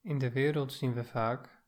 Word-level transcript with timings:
In 0.00 0.18
de 0.18 0.30
wereld 0.30 0.72
zien 0.72 0.94
we 0.94 1.04
vaak 1.04 1.62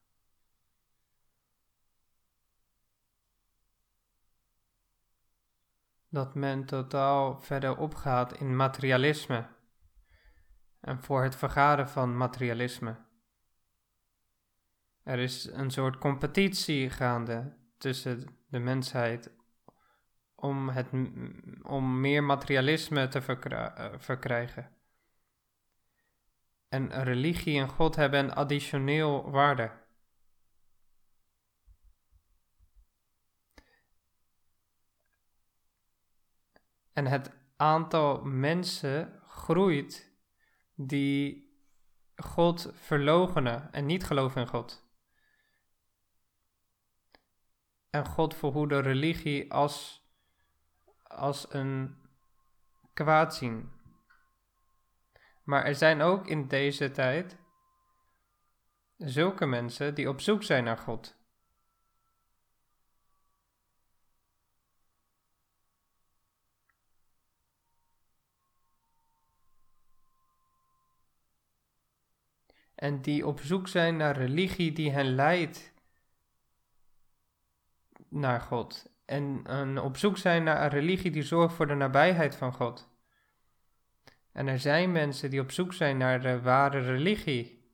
dat 6.08 6.34
men 6.34 6.64
totaal 6.64 7.40
verder 7.40 7.76
opgaat 7.76 8.32
in 8.32 8.56
materialisme 8.56 9.48
en 10.80 11.02
voor 11.02 11.22
het 11.22 11.36
vergaren 11.36 11.88
van 11.88 12.16
materialisme. 12.16 13.04
Er 15.02 15.18
is 15.18 15.44
een 15.44 15.70
soort 15.70 15.98
competitie 15.98 16.90
gaande 16.90 17.56
tussen 17.78 18.38
de 18.48 18.58
mensheid 18.58 19.34
om, 20.46 20.68
het, 20.68 20.86
om 21.62 22.00
meer 22.00 22.24
materialisme 22.24 23.08
te 23.08 23.18
eh, 23.18 23.92
verkrijgen. 23.98 24.76
En 26.68 27.02
religie 27.02 27.60
en 27.60 27.68
God 27.68 27.96
hebben 27.96 28.18
een 28.18 28.34
additioneel 28.34 29.30
waarde. 29.30 29.70
En 36.92 37.06
het 37.06 37.30
aantal 37.56 38.24
mensen 38.24 39.22
groeit 39.26 40.12
die 40.74 41.46
God 42.16 42.70
verlogenen 42.74 43.72
en 43.72 43.86
niet 43.86 44.04
geloven 44.04 44.40
in 44.40 44.48
God. 44.48 44.84
En 47.90 48.06
God 48.06 48.34
verhoede 48.34 48.78
religie 48.78 49.52
als 49.52 50.05
als 51.16 51.52
een 51.52 51.96
kwaad 52.92 53.34
zien. 53.34 53.72
Maar 55.42 55.64
er 55.64 55.74
zijn 55.74 56.00
ook 56.00 56.26
in 56.26 56.48
deze 56.48 56.90
tijd 56.90 57.36
zulke 58.96 59.46
mensen 59.46 59.94
die 59.94 60.08
op 60.08 60.20
zoek 60.20 60.42
zijn 60.42 60.64
naar 60.64 60.78
God. 60.78 61.14
En 72.74 73.02
die 73.02 73.26
op 73.26 73.40
zoek 73.40 73.68
zijn 73.68 73.96
naar 73.96 74.16
religie 74.16 74.72
die 74.72 74.90
hen 74.90 75.14
leidt 75.14 75.72
naar 78.08 78.40
God 78.40 78.95
en, 79.06 79.78
op 79.80 79.96
zoek 79.96 80.18
zijn 80.18 80.44
naar 80.44 80.62
een 80.62 80.68
religie 80.68 81.10
die 81.10 81.22
zorgt 81.22 81.54
voor 81.54 81.66
de 81.66 81.74
nabijheid 81.74 82.36
van 82.36 82.52
God. 82.52 82.88
En 84.32 84.46
er 84.46 84.58
zijn 84.58 84.92
mensen 84.92 85.30
die 85.30 85.40
op 85.40 85.50
zoek 85.50 85.72
zijn 85.72 85.96
naar 85.96 86.20
de 86.20 86.40
ware 86.40 86.80
religie. 86.80 87.70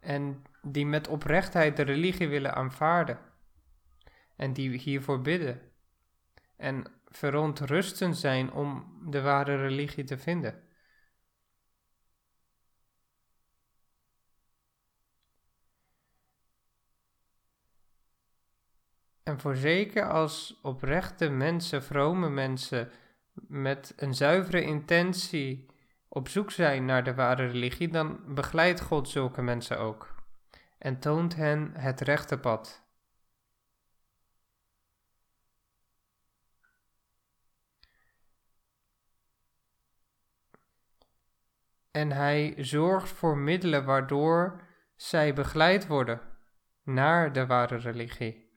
En 0.00 0.42
die 0.62 0.86
met 0.86 1.08
oprechtheid 1.08 1.76
de 1.76 1.82
religie 1.82 2.28
willen 2.28 2.54
aanvaarden. 2.54 3.18
En 4.36 4.52
die 4.52 4.78
hiervoor 4.78 5.20
bidden. 5.20 5.60
En 6.56 6.84
verontrusten 7.08 8.14
zijn 8.14 8.52
om 8.52 8.98
de 9.10 9.20
ware 9.20 9.56
religie 9.56 10.04
te 10.04 10.18
vinden. 10.18 10.62
En 19.30 19.40
voorzeker 19.40 20.08
als 20.08 20.58
oprechte 20.62 21.28
mensen, 21.28 21.82
vrome 21.82 22.28
mensen, 22.28 22.90
met 23.32 23.92
een 23.96 24.14
zuivere 24.14 24.62
intentie 24.62 25.66
op 26.08 26.28
zoek 26.28 26.50
zijn 26.50 26.84
naar 26.84 27.04
de 27.04 27.14
ware 27.14 27.46
religie, 27.46 27.88
dan 27.88 28.34
begeleidt 28.34 28.80
God 28.80 29.08
zulke 29.08 29.42
mensen 29.42 29.78
ook 29.78 30.14
en 30.78 30.98
toont 30.98 31.34
hen 31.34 31.72
het 31.74 32.00
rechte 32.00 32.38
pad. 32.38 32.82
En 41.90 42.12
hij 42.12 42.54
zorgt 42.58 43.08
voor 43.08 43.36
middelen 43.36 43.84
waardoor 43.84 44.60
zij 44.96 45.34
begeleid 45.34 45.86
worden 45.86 46.20
naar 46.82 47.32
de 47.32 47.46
ware 47.46 47.76
religie. 47.76 48.49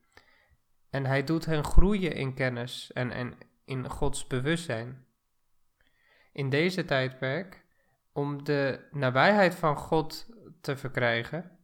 En 0.94 1.06
hij 1.06 1.24
doet 1.24 1.46
hen 1.46 1.64
groeien 1.64 2.16
in 2.16 2.34
kennis 2.34 2.92
en, 2.92 3.12
en 3.12 3.38
in 3.66 3.90
Gods 3.90 4.28
bewustzijn. 4.28 5.06
In 6.32 6.50
deze 6.50 6.86
tijdperk, 6.86 7.66
om 8.12 8.44
de 8.44 8.88
nabijheid 8.92 9.56
van 9.56 9.78
God 9.78 10.30
te 10.62 10.78
verkrijgen 10.78 11.60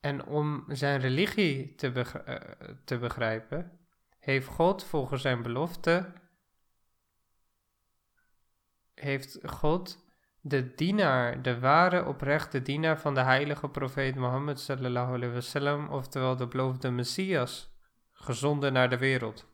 en 0.00 0.26
om 0.26 0.64
zijn 0.68 1.00
religie 1.00 1.74
te, 1.74 1.92
uh, 1.92 2.34
te 2.84 2.98
begrijpen, 2.98 3.78
heeft 4.18 4.46
God 4.46 4.84
volgens 4.84 5.22
zijn 5.22 5.42
belofte, 5.42 6.12
heeft 8.94 9.38
God 9.44 10.07
de 10.48 10.74
dienaar, 10.74 11.42
de 11.42 11.58
ware 11.58 12.04
oprechte 12.04 12.62
dienaar 12.62 13.00
van 13.00 13.14
de 13.14 13.20
heilige 13.20 13.68
profeet 13.68 14.14
Mohammed 14.14 14.60
sallallahu 14.60 15.14
alaihi 15.14 15.34
wasallam, 15.34 15.88
oftewel 15.88 16.36
de 16.36 16.46
beloofde 16.46 16.90
Messias, 16.90 17.76
gezonden 18.12 18.72
naar 18.72 18.90
de 18.90 18.98
wereld. 18.98 19.46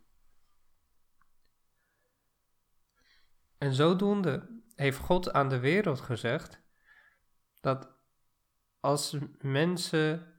En 3.59 3.75
zodoende 3.75 4.63
heeft 4.77 4.99
God 4.99 5.33
aan 5.33 5.49
de 5.49 5.59
wereld 5.59 6.01
gezegd 6.01 6.61
dat 7.61 7.93
als 8.81 9.17
mensen 9.41 10.35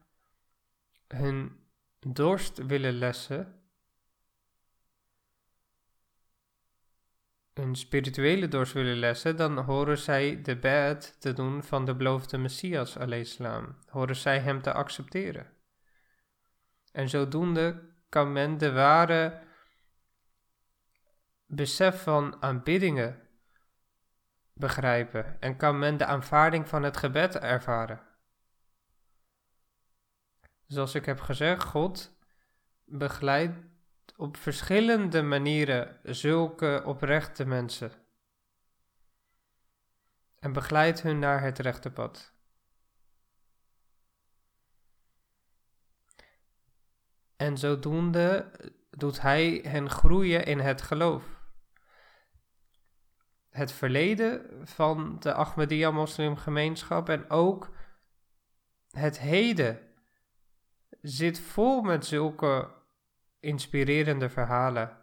hun 1.08 1.60
dorst 2.00 2.66
willen 2.66 2.94
lessen, 2.94 3.65
hun 7.56 7.76
spirituele 7.76 8.48
dorst 8.48 8.74
willen 8.74 8.98
lessen, 8.98 9.36
dan 9.36 9.58
horen 9.58 9.98
zij 9.98 10.42
de 10.42 10.56
bed 10.56 11.16
te 11.20 11.34
doen 11.34 11.64
van 11.64 11.86
de 11.86 11.96
beloofde 11.96 12.38
Messias, 12.38 12.96
islam. 12.96 13.78
Horen 13.88 14.16
zij 14.16 14.40
hem 14.40 14.62
te 14.62 14.74
accepteren. 14.74 15.54
En 16.92 17.10
zodoende 17.10 17.94
kan 18.10 18.32
men 18.32 18.58
de 18.58 18.72
ware 18.72 19.44
besef 21.46 22.04
van 22.04 22.42
aanbiddingen 22.42 23.22
begrijpen 24.54 25.42
en 25.42 25.58
kan 25.58 25.80
men 25.80 25.98
de 25.98 26.06
aanvaarding 26.06 26.70
van 26.70 26.84
het 26.84 26.98
gebed 26.98 27.36
ervaren. 27.36 28.02
Zoals 30.68 30.96
ik 30.96 31.06
heb 31.06 31.20
gezegd, 31.20 31.64
God 31.64 32.18
begeleidt 32.86 33.58
op 34.16 34.38
verschillende 34.38 35.22
manieren 35.22 36.00
zulke 36.04 36.82
oprechte 36.86 37.46
mensen. 37.46 37.92
En 40.40 40.54
begeleidt 40.54 41.02
hun 41.02 41.20
naar 41.20 41.42
het 41.42 41.60
rechte 41.60 41.92
pad. 41.92 42.34
En 47.36 47.58
zodoende 47.58 48.52
doet 48.90 49.22
hij 49.22 49.62
hen 49.68 49.90
groeien 49.90 50.46
in 50.46 50.60
het 50.60 50.82
geloof. 50.82 51.24
Het 53.50 53.72
verleden 53.72 54.68
van 54.68 55.20
de 55.20 55.34
Ahmadiyya-moslimgemeenschap 55.34 57.10
en 57.10 57.30
ook 57.30 57.74
het 58.90 59.20
heden 59.20 59.80
zit 61.02 61.40
vol 61.40 61.82
met 61.82 62.06
zulke 62.06 62.74
inspirerende 63.46 64.30
verhalen 64.30 64.98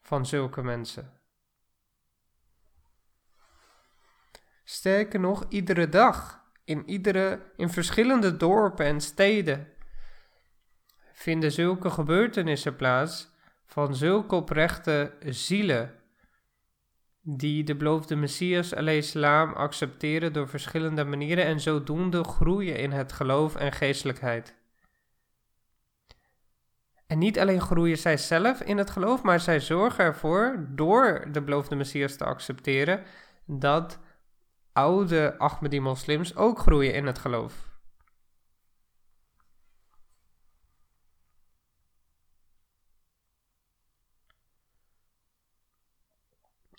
van 0.00 0.26
zulke 0.26 0.62
mensen. 0.62 1.20
Sterker 4.64 5.20
nog, 5.20 5.46
iedere 5.48 5.88
dag, 5.88 6.44
in, 6.64 6.88
iedere, 6.88 7.52
in 7.56 7.70
verschillende 7.70 8.36
dorpen 8.36 8.86
en 8.86 9.00
steden, 9.00 9.68
vinden 11.12 11.52
zulke 11.52 11.90
gebeurtenissen 11.90 12.76
plaats 12.76 13.28
van 13.66 13.96
zulke 13.96 14.34
oprechte 14.34 15.16
zielen, 15.20 15.94
die 17.20 17.64
de 17.64 17.76
beloofde 17.76 18.16
Messias 18.16 18.74
salam 19.00 19.52
accepteren 19.52 20.32
door 20.32 20.48
verschillende 20.48 21.04
manieren 21.04 21.44
en 21.44 21.60
zodoende 21.60 22.24
groeien 22.24 22.76
in 22.76 22.90
het 22.90 23.12
geloof 23.12 23.56
en 23.56 23.72
geestelijkheid. 23.72 24.59
En 27.10 27.18
niet 27.18 27.38
alleen 27.38 27.60
groeien 27.60 27.98
zij 27.98 28.16
zelf 28.16 28.60
in 28.60 28.78
het 28.78 28.90
geloof, 28.90 29.22
maar 29.22 29.40
zij 29.40 29.60
zorgen 29.60 30.04
ervoor, 30.04 30.66
door 30.68 31.28
de 31.32 31.42
beloofde 31.42 31.74
Messias 31.76 32.16
te 32.16 32.24
accepteren, 32.24 33.04
dat 33.44 33.98
oude 34.72 35.38
Ahmadi-moslims 35.38 36.36
ook 36.36 36.58
groeien 36.58 36.94
in 36.94 37.06
het 37.06 37.18
geloof. 37.18 37.68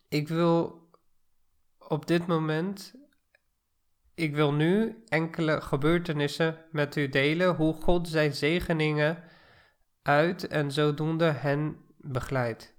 Ik 0.08 0.28
wil 0.28 0.88
op 1.78 2.08
dit 2.08 2.28
moment, 2.28 2.96
ik 4.14 4.36
wil 4.36 4.54
nu 4.54 5.04
enkele 5.08 5.62
gebeurtenissen 5.62 6.66
met 6.72 6.96
u 6.96 7.10
delen, 7.10 7.56
hoe 7.56 7.74
God 7.74 8.08
zijn 8.08 8.34
zegeningen 8.34 9.24
uit 10.02 10.48
en 10.48 10.72
zodoende 10.72 11.32
hen 11.32 11.86
begeleidt. 11.98 12.76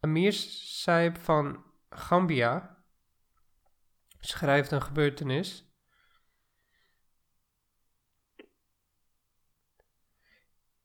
Amir 0.00 0.32
Saib 0.32 1.18
van 1.18 1.64
Gambia 1.90 2.84
schrijft 4.18 4.70
een 4.70 4.82
gebeurtenis. 4.82 5.64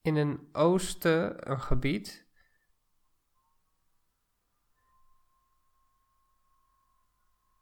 In 0.02 0.16
een 0.16 0.50
oosten 0.52 1.52
een 1.52 1.62
gebied. 1.62 2.31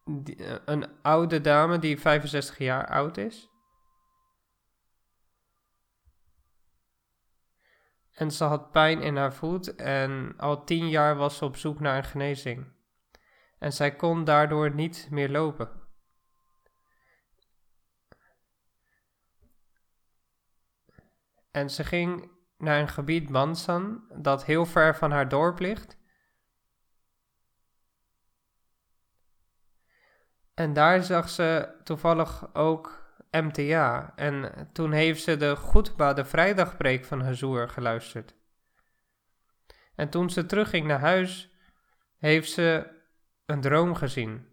Eh, 0.09 0.55
een 0.65 1.01
oude 1.01 1.41
dame 1.41 1.79
die 1.79 1.99
65 1.99 2.57
jaar 2.57 2.87
oud 2.87 3.17
is. 3.17 3.49
En 8.13 8.31
ze 8.31 8.43
had 8.43 8.71
pijn 8.71 9.01
in 9.01 9.15
haar 9.15 9.33
voet 9.33 9.75
en 9.75 10.33
al 10.37 10.63
tien 10.63 10.89
jaar 10.89 11.15
was 11.15 11.37
ze 11.37 11.45
op 11.45 11.55
zoek 11.55 11.79
naar 11.79 11.97
een 11.97 12.03
genezing. 12.03 12.71
En 13.59 13.73
zij 13.73 13.95
kon 13.95 14.23
daardoor 14.23 14.73
niet 14.73 15.07
meer 15.11 15.29
lopen. 15.29 15.69
En 21.51 21.69
ze 21.69 21.83
ging 21.83 22.31
naar 22.57 22.79
een 22.79 22.87
gebied 22.87 23.29
Mansan 23.29 24.03
dat 24.13 24.45
heel 24.45 24.65
ver 24.65 24.95
van 24.95 25.11
haar 25.11 25.29
dorp 25.29 25.59
ligt. 25.59 25.98
En 30.59 30.73
daar 30.73 31.03
zag 31.03 31.29
ze 31.29 31.75
toevallig 31.83 32.55
ook 32.55 33.13
MTA. 33.31 34.13
En 34.15 34.69
toen 34.73 34.91
heeft 34.91 35.23
ze 35.23 35.37
de 35.37 35.55
Goedba, 35.55 36.13
de 36.13 36.25
vrijdagpreek 36.25 37.05
van 37.05 37.21
Hazur, 37.21 37.69
geluisterd. 37.69 38.35
En 39.95 40.09
toen 40.09 40.29
ze 40.29 40.45
terugging 40.45 40.87
naar 40.87 40.99
huis, 40.99 41.49
heeft 42.17 42.51
ze 42.51 42.87
een 43.45 43.61
droom 43.61 43.95
gezien. 43.95 44.47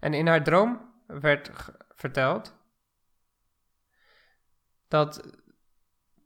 En 0.00 0.14
in 0.14 0.26
haar 0.26 0.42
droom 0.44 0.94
werd 1.06 1.50
verteld 1.88 2.56
dat 4.88 5.40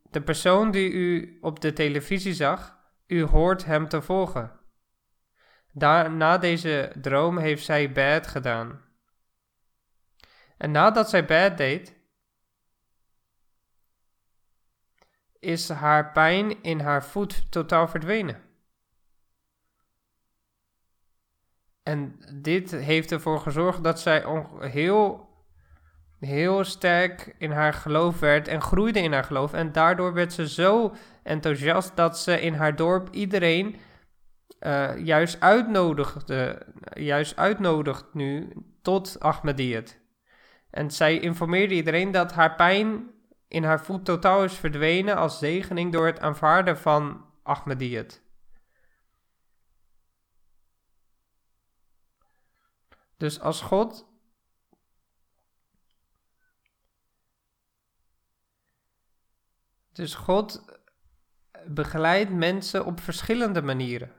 de 0.09 0.21
persoon 0.21 0.71
die 0.71 0.91
u 0.91 1.37
op 1.41 1.59
de 1.59 1.73
televisie 1.73 2.33
zag, 2.33 2.77
u 3.07 3.23
hoort 3.23 3.65
hem 3.65 3.87
te 3.87 4.01
volgen. 4.01 4.58
Na 5.79 6.37
deze 6.37 6.91
droom 7.01 7.37
heeft 7.37 7.65
zij 7.65 7.91
bad 7.91 8.27
gedaan. 8.27 8.81
En 10.57 10.71
nadat 10.71 11.09
zij 11.09 11.25
bad 11.25 11.57
deed, 11.57 11.97
is 15.39 15.69
haar 15.69 16.11
pijn 16.11 16.63
in 16.63 16.79
haar 16.79 17.03
voet 17.05 17.51
totaal 17.51 17.87
verdwenen. 17.87 18.41
En 21.83 22.19
dit 22.33 22.71
heeft 22.71 23.11
ervoor 23.11 23.39
gezorgd 23.39 23.83
dat 23.83 23.99
zij 23.99 24.23
heel, 24.59 25.29
heel 26.19 26.63
sterk 26.63 27.35
in 27.37 27.51
haar 27.51 27.73
geloof 27.73 28.19
werd 28.19 28.47
en 28.47 28.61
groeide 28.61 28.99
in 28.99 29.13
haar 29.13 29.23
geloof. 29.23 29.53
En 29.53 29.71
daardoor 29.71 30.13
werd 30.13 30.33
ze 30.33 30.49
zo 30.49 30.93
enthousiast 31.23 31.95
dat 31.95 32.19
ze 32.19 32.41
in 32.41 32.53
haar 32.53 32.75
dorp 32.75 33.09
iedereen 33.11 33.79
uh, 34.59 35.05
juist 35.05 35.39
uitnodigde, 35.41 36.65
juist 36.93 37.37
uitnodigt 37.37 38.13
nu 38.13 38.53
tot 38.81 39.19
Ahmadiyyat. 39.19 39.97
En 40.69 40.91
zij 40.91 41.19
informeerde 41.19 41.73
iedereen 41.73 42.11
dat 42.11 42.31
haar 42.31 42.55
pijn 42.55 43.11
in 43.47 43.63
haar 43.63 43.81
voet 43.81 44.05
totaal 44.05 44.43
is 44.43 44.53
verdwenen 44.53 45.15
als 45.15 45.39
zegening 45.39 45.91
door 45.91 46.05
het 46.05 46.19
aanvaarden 46.19 46.77
van 46.77 47.25
Ahmadiyyat. 47.43 48.21
Dus 53.17 53.39
als 53.39 53.61
God 53.61 54.07
Dus 59.99 60.15
God 60.15 60.63
begeleidt 61.65 62.31
mensen 62.31 62.85
op 62.85 62.99
verschillende 62.99 63.61
manieren. 63.61 64.18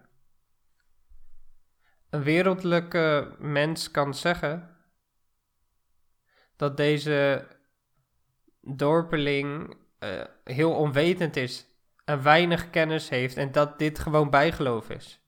Een 2.10 2.22
wereldlijke 2.22 3.36
mens 3.38 3.90
kan 3.90 4.14
zeggen 4.14 4.76
dat 6.56 6.76
deze 6.76 7.48
dorpeling 8.60 9.76
uh, 10.00 10.24
heel 10.44 10.74
onwetend 10.74 11.36
is 11.36 11.66
en 12.04 12.22
weinig 12.22 12.70
kennis 12.70 13.08
heeft 13.08 13.36
en 13.36 13.52
dat 13.52 13.78
dit 13.78 13.98
gewoon 13.98 14.30
bijgeloof 14.30 14.90
is. 14.90 15.20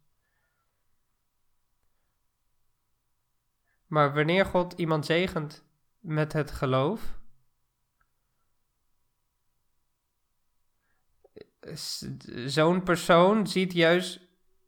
Maar 3.87 4.15
wanneer 4.15 4.47
God 4.47 4.73
iemand 4.73 5.07
zegent 5.07 5.65
met 5.99 6.33
het 6.33 6.51
geloof, 6.51 7.19
zo'n 12.47 12.83
persoon 12.83 13.47
ziet 13.47 13.73
juist 13.73 14.21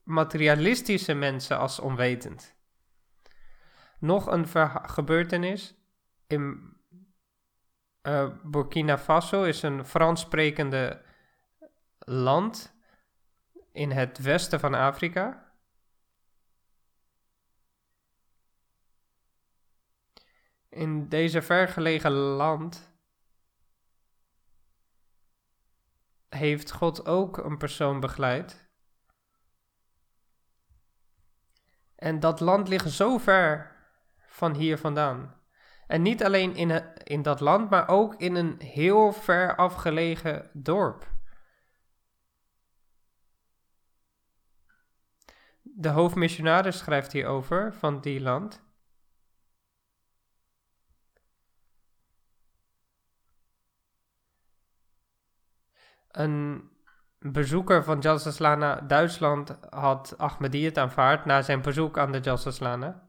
materialistische 0.04 1.14
mensen 1.14 1.58
als 1.58 1.80
onwetend. 1.80 2.54
Nog 3.98 4.26
een 4.26 4.48
gebeurtenis 4.88 5.74
in 6.26 6.72
uh, 8.02 8.30
Burkina 8.42 8.98
Faso 8.98 9.42
is 9.42 9.62
een 9.62 9.86
Frans 9.86 10.20
sprekende 10.20 11.02
land 11.98 12.74
in 13.72 13.90
het 13.90 14.18
westen 14.18 14.60
van 14.60 14.74
Afrika. 14.74 15.52
In 20.68 21.08
deze 21.08 21.42
vergelegen 21.42 22.12
land 22.12 22.92
heeft 26.28 26.72
God 26.72 27.06
ook 27.06 27.36
een 27.36 27.58
persoon 27.58 28.00
begeleid. 28.00 28.63
En 31.96 32.20
dat 32.20 32.40
land 32.40 32.68
ligt 32.68 32.90
zo 32.90 33.18
ver 33.18 33.76
van 34.26 34.54
hier 34.54 34.78
vandaan. 34.78 35.34
En 35.86 36.02
niet 36.02 36.24
alleen 36.24 36.54
in, 36.54 36.96
in 37.04 37.22
dat 37.22 37.40
land, 37.40 37.70
maar 37.70 37.88
ook 37.88 38.14
in 38.14 38.34
een 38.34 38.60
heel 38.60 39.12
ver 39.12 39.56
afgelegen 39.56 40.50
dorp. 40.52 41.12
De 45.62 45.88
hoofdmissionaris 45.88 46.78
schrijft 46.78 47.12
hierover 47.12 47.74
van 47.74 48.00
die 48.00 48.20
land. 48.20 48.62
Een 56.10 56.70
bezoeker 57.32 57.84
van 57.84 57.98
Jalsaslana 57.98 58.80
Duitsland 58.80 59.56
had 59.70 60.14
Ahmadiyyat 60.18 60.78
aanvaard 60.78 61.24
na 61.24 61.42
zijn 61.42 61.62
bezoek 61.62 61.98
aan 61.98 62.12
de 62.12 62.20
Jalsaslana. 62.20 63.08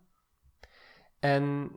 En 1.20 1.72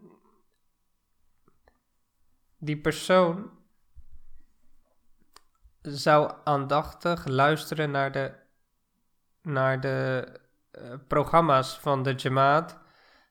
die 2.58 2.80
persoon 2.80 3.50
zou 5.82 6.32
aandachtig 6.44 7.26
luisteren 7.26 7.90
naar 7.90 8.12
de, 8.12 8.34
naar 9.42 9.80
de 9.80 10.28
uh, 10.72 10.94
programma's 11.08 11.78
van 11.78 12.02
de 12.02 12.14
Jamaat 12.14 12.78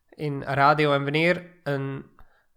in 0.10 0.44
radio. 0.44 0.94
En 0.94 1.04
wanneer 1.04 1.60
een 1.64 2.06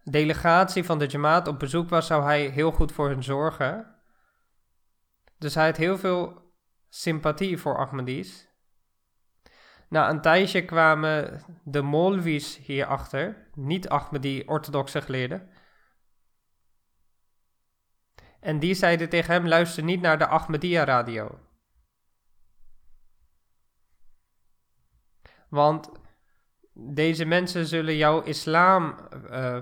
delegatie 0.03 0.83
van 0.83 0.99
de 0.99 1.05
Jamaat 1.07 1.47
op 1.47 1.59
bezoek 1.59 1.89
was, 1.89 2.07
zou 2.07 2.23
hij 2.23 2.45
heel 2.45 2.71
goed 2.71 2.91
voor 2.91 3.09
hen 3.09 3.23
zorgen. 3.23 3.95
Dus 5.37 5.55
hij 5.55 5.65
had 5.65 5.77
heel 5.77 5.97
veel 5.97 6.40
sympathie 6.93 7.57
voor 7.57 7.77
Ahmadis. 7.77 8.49
Na 9.89 10.09
een 10.09 10.21
tijdje 10.21 10.65
kwamen 10.65 11.41
de 11.63 11.81
Molvis 11.81 12.57
hierachter, 12.57 13.49
niet 13.55 13.89
Ahmadi 13.89 14.43
orthodoxe 14.45 15.01
geleerden, 15.01 15.49
en 18.39 18.59
die 18.59 18.73
zeiden 18.73 19.09
tegen 19.09 19.33
hem: 19.33 19.47
luister 19.47 19.83
niet 19.83 20.01
naar 20.01 20.17
de 20.17 20.27
Ahmadiyya 20.27 20.83
radio. 20.83 21.39
Want 25.49 25.91
deze 26.73 27.25
mensen 27.25 27.65
zullen 27.65 27.95
jouw 27.95 28.21
islam 28.21 28.97
uh, 29.31 29.57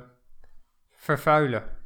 vervuilen. 0.89 1.77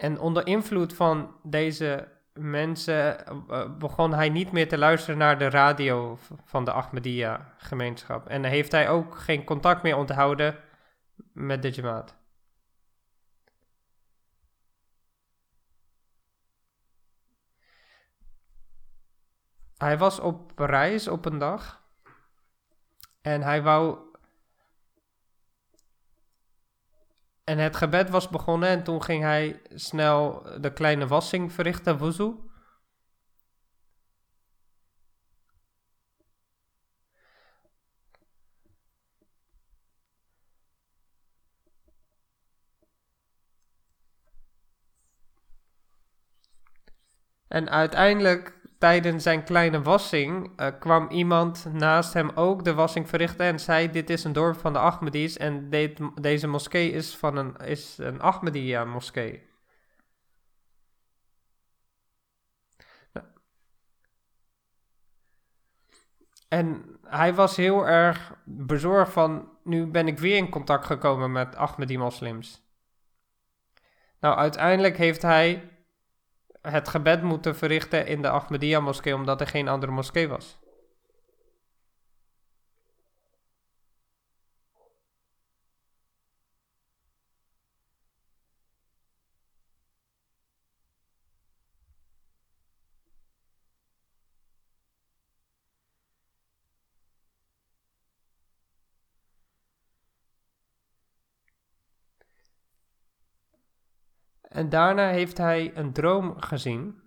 En 0.00 0.18
onder 0.18 0.46
invloed 0.46 0.94
van 0.94 1.36
deze 1.42 2.08
mensen 2.32 3.24
uh, 3.50 3.76
begon 3.78 4.14
hij 4.14 4.28
niet 4.28 4.52
meer 4.52 4.68
te 4.68 4.78
luisteren 4.78 5.18
naar 5.18 5.38
de 5.38 5.50
radio 5.50 6.18
van 6.44 6.64
de 6.64 6.72
Ahmadiyya-gemeenschap. 6.72 8.26
En 8.28 8.44
heeft 8.44 8.72
hij 8.72 8.88
ook 8.88 9.16
geen 9.16 9.44
contact 9.44 9.82
meer 9.82 9.96
onthouden 9.96 10.56
met 11.32 11.62
de 11.62 11.70
Jamaat. 11.70 12.16
Hij 19.76 19.98
was 19.98 20.20
op 20.20 20.58
reis 20.58 21.08
op 21.08 21.24
een 21.24 21.38
dag 21.38 21.82
en 23.20 23.42
hij 23.42 23.62
wou. 23.62 24.07
En 27.48 27.58
het 27.58 27.76
gebed 27.76 28.10
was 28.10 28.28
begonnen 28.28 28.68
en 28.68 28.82
toen 28.82 29.02
ging 29.02 29.22
hij 29.22 29.62
snel 29.74 30.42
de 30.60 30.72
kleine 30.72 31.06
wassing 31.06 31.52
verrichten, 31.52 31.98
wuzu. 31.98 32.34
En 47.48 47.70
uiteindelijk 47.70 48.57
tijdens 48.78 49.22
zijn 49.22 49.44
kleine 49.44 49.82
wassing 49.82 50.60
uh, 50.60 50.66
kwam 50.78 51.10
iemand 51.10 51.66
naast 51.72 52.12
hem 52.12 52.30
ook 52.34 52.64
de 52.64 52.74
wassing 52.74 53.08
verrichten 53.08 53.46
en 53.46 53.60
zei: 53.60 53.90
Dit 53.90 54.10
is 54.10 54.24
een 54.24 54.32
dorp 54.32 54.58
van 54.58 54.72
de 54.72 54.78
Ahmadis 54.78 55.36
en 55.36 55.70
deze 56.20 56.46
moskee 56.46 56.90
is, 56.90 57.16
van 57.16 57.36
een, 57.36 57.56
is 57.56 57.98
een 57.98 58.20
Ahmadiyya-moskee. 58.20 59.46
En 66.48 66.98
hij 67.04 67.34
was 67.34 67.56
heel 67.56 67.86
erg 67.86 68.34
bezorgd 68.44 69.12
van, 69.12 69.48
nu 69.64 69.86
ben 69.86 70.06
ik 70.08 70.18
weer 70.18 70.36
in 70.36 70.48
contact 70.48 70.86
gekomen 70.86 71.32
met 71.32 71.56
Ahmadi-moslims. 71.56 72.62
Nou, 74.20 74.36
uiteindelijk 74.36 74.96
heeft 74.96 75.22
hij 75.22 75.77
het 76.68 76.88
gebed 76.88 77.22
moeten 77.22 77.56
verrichten 77.56 78.06
in 78.06 78.22
de 78.22 78.30
Ahmadiyya 78.30 78.80
moskee 78.80 79.14
omdat 79.14 79.40
er 79.40 79.46
geen 79.46 79.68
andere 79.68 79.92
moskee 79.92 80.28
was. 80.28 80.58
En 104.58 104.68
daarna 104.68 105.08
heeft 105.10 105.38
hij 105.38 105.76
een 105.76 105.92
droom 105.92 106.40
gezien. 106.40 107.02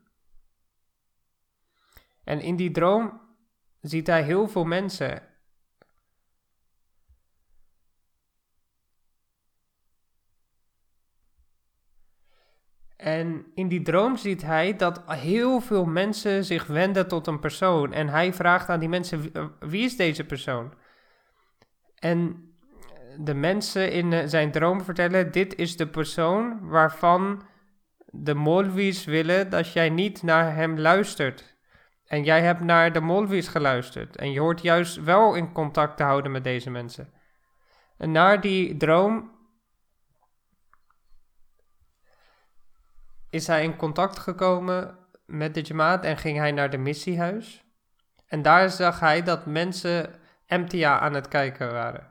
En 2.24 2.40
in 2.42 2.56
die 2.56 2.72
droom 2.72 3.22
ziet 3.82 4.08
hij 4.08 4.24
heel 4.24 4.48
veel 4.48 4.66
mensen. 4.66 5.28
En 12.96 13.52
in 13.54 13.68
die 13.68 13.82
droom 13.82 14.18
ziet 14.18 14.42
hij 14.42 14.76
dat 14.76 15.12
heel 15.12 15.60
veel 15.60 15.86
mensen 15.86 16.46
zich 16.46 16.68
wenden 16.68 17.08
tot 17.08 17.28
een 17.28 17.40
persoon. 17.40 17.94
En 17.94 18.08
hij 18.08 18.34
vraagt 18.34 18.70
aan 18.70 18.80
die 18.80 18.90
mensen: 18.90 19.32
wie 19.60 19.84
is 19.84 19.96
deze 19.96 20.26
persoon? 20.26 20.74
En 21.96 22.51
de 23.26 23.34
mensen 23.34 23.92
in 23.92 24.14
eh, 24.14 24.24
zijn 24.26 24.52
droom 24.52 24.82
vertellen: 24.82 25.32
Dit 25.32 25.56
is 25.56 25.78
de 25.78 25.88
persoon 25.88 26.70
waarvan 26.70 27.44
de 28.06 28.34
Molvis 28.34 29.06
willen 29.06 29.50
dat 29.50 29.74
jij 29.74 29.90
niet 29.90 30.24
naar 30.24 30.56
hem 30.56 30.80
luistert. 30.80 31.56
En 32.06 32.24
jij 32.24 32.42
hebt 32.42 32.62
naar 32.62 32.94
de 32.94 33.02
Molvis 33.02 33.48
geluisterd. 33.48 34.16
En 34.16 34.32
je 34.32 34.40
hoort 34.40 34.62
juist 34.62 35.04
wel 35.04 35.36
in 35.36 35.52
contact 35.52 35.98
te 35.98 36.04
houden 36.04 36.32
met 36.32 36.44
deze 36.44 36.70
mensen. 36.70 37.14
En 37.98 38.12
na 38.12 38.38
die 38.38 38.78
droom 38.78 39.32
is 43.30 43.48
hij 43.48 43.64
in 43.64 43.76
contact 43.76 44.20
gekomen 44.20 44.98
met 45.26 45.54
de 45.54 45.62
Jamaat 45.62 46.06
en 46.06 46.18
ging 46.18 46.38
hij 46.38 46.52
naar 46.52 46.70
de 46.70 46.78
missiehuis. 46.78 47.64
En 48.28 48.42
daar 48.42 48.70
zag 48.70 49.00
hij 49.00 49.24
dat 49.24 49.46
mensen 49.46 50.14
MTA 50.48 51.00
aan 51.00 51.14
het 51.14 51.28
kijken 51.28 51.72
waren. 51.72 52.11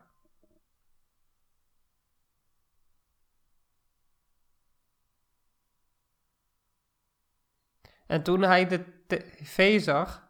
En 8.11 8.23
toen 8.23 8.43
hij 8.43 8.67
de 8.67 8.85
tv 9.07 9.81
zag, 9.81 10.29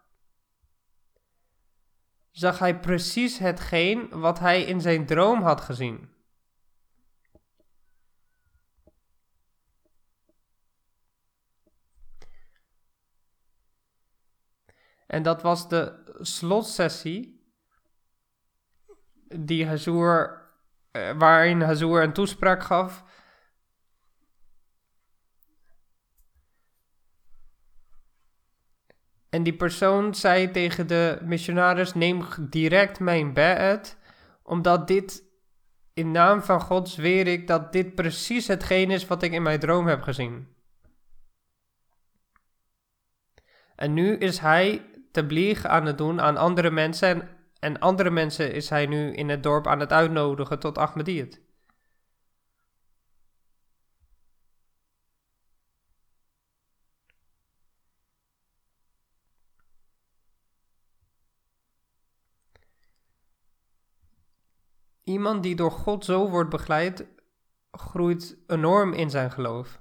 zag 2.30 2.58
hij 2.58 2.80
precies 2.80 3.38
hetgeen 3.38 4.08
wat 4.08 4.38
hij 4.38 4.62
in 4.62 4.80
zijn 4.80 5.06
droom 5.06 5.42
had 5.42 5.60
gezien. 5.60 6.14
En 15.06 15.22
dat 15.22 15.42
was 15.42 15.68
de 15.68 16.12
slotsessie 16.20 17.50
die 19.28 19.66
Hazur, 19.66 20.42
eh, 20.90 21.18
waarin 21.18 21.60
Hazur 21.60 22.02
een 22.02 22.12
toespraak 22.12 22.62
gaf 22.62 23.04
En 29.30 29.42
die 29.42 29.56
persoon 29.56 30.14
zei 30.14 30.50
tegen 30.50 30.86
de 30.86 31.18
missionaris: 31.22 31.94
Neem 31.94 32.24
direct 32.40 33.00
mijn 33.00 33.32
bed, 33.32 33.98
omdat 34.42 34.88
dit 34.88 35.22
in 35.94 36.10
naam 36.10 36.42
van 36.42 36.60
God 36.60 36.88
zweer 36.88 37.26
ik 37.26 37.46
dat 37.46 37.72
dit 37.72 37.94
precies 37.94 38.46
hetgeen 38.46 38.90
is 38.90 39.06
wat 39.06 39.22
ik 39.22 39.32
in 39.32 39.42
mijn 39.42 39.60
droom 39.60 39.86
heb 39.86 40.02
gezien. 40.02 40.48
En 43.76 43.92
nu 43.92 44.16
is 44.16 44.38
hij 44.38 44.86
te 45.12 45.24
aan 45.68 45.86
het 45.86 45.98
doen 45.98 46.20
aan 46.20 46.36
andere 46.36 46.70
mensen. 46.70 47.28
En, 47.58 47.78
andere 47.78 48.10
mensen 48.10 48.52
is 48.52 48.68
hij 48.68 48.86
nu 48.86 49.12
in 49.12 49.28
het 49.28 49.42
dorp 49.42 49.66
aan 49.66 49.80
het 49.80 49.92
uitnodigen 49.92 50.58
tot 50.58 50.78
Ahmadiyyat. 50.78 51.40
Iemand 65.10 65.42
die 65.42 65.56
door 65.56 65.70
God 65.70 66.04
zo 66.04 66.28
wordt 66.28 66.50
begeleid, 66.50 67.06
groeit 67.70 68.36
enorm 68.46 68.92
in 68.92 69.10
zijn 69.10 69.30
geloof. 69.30 69.80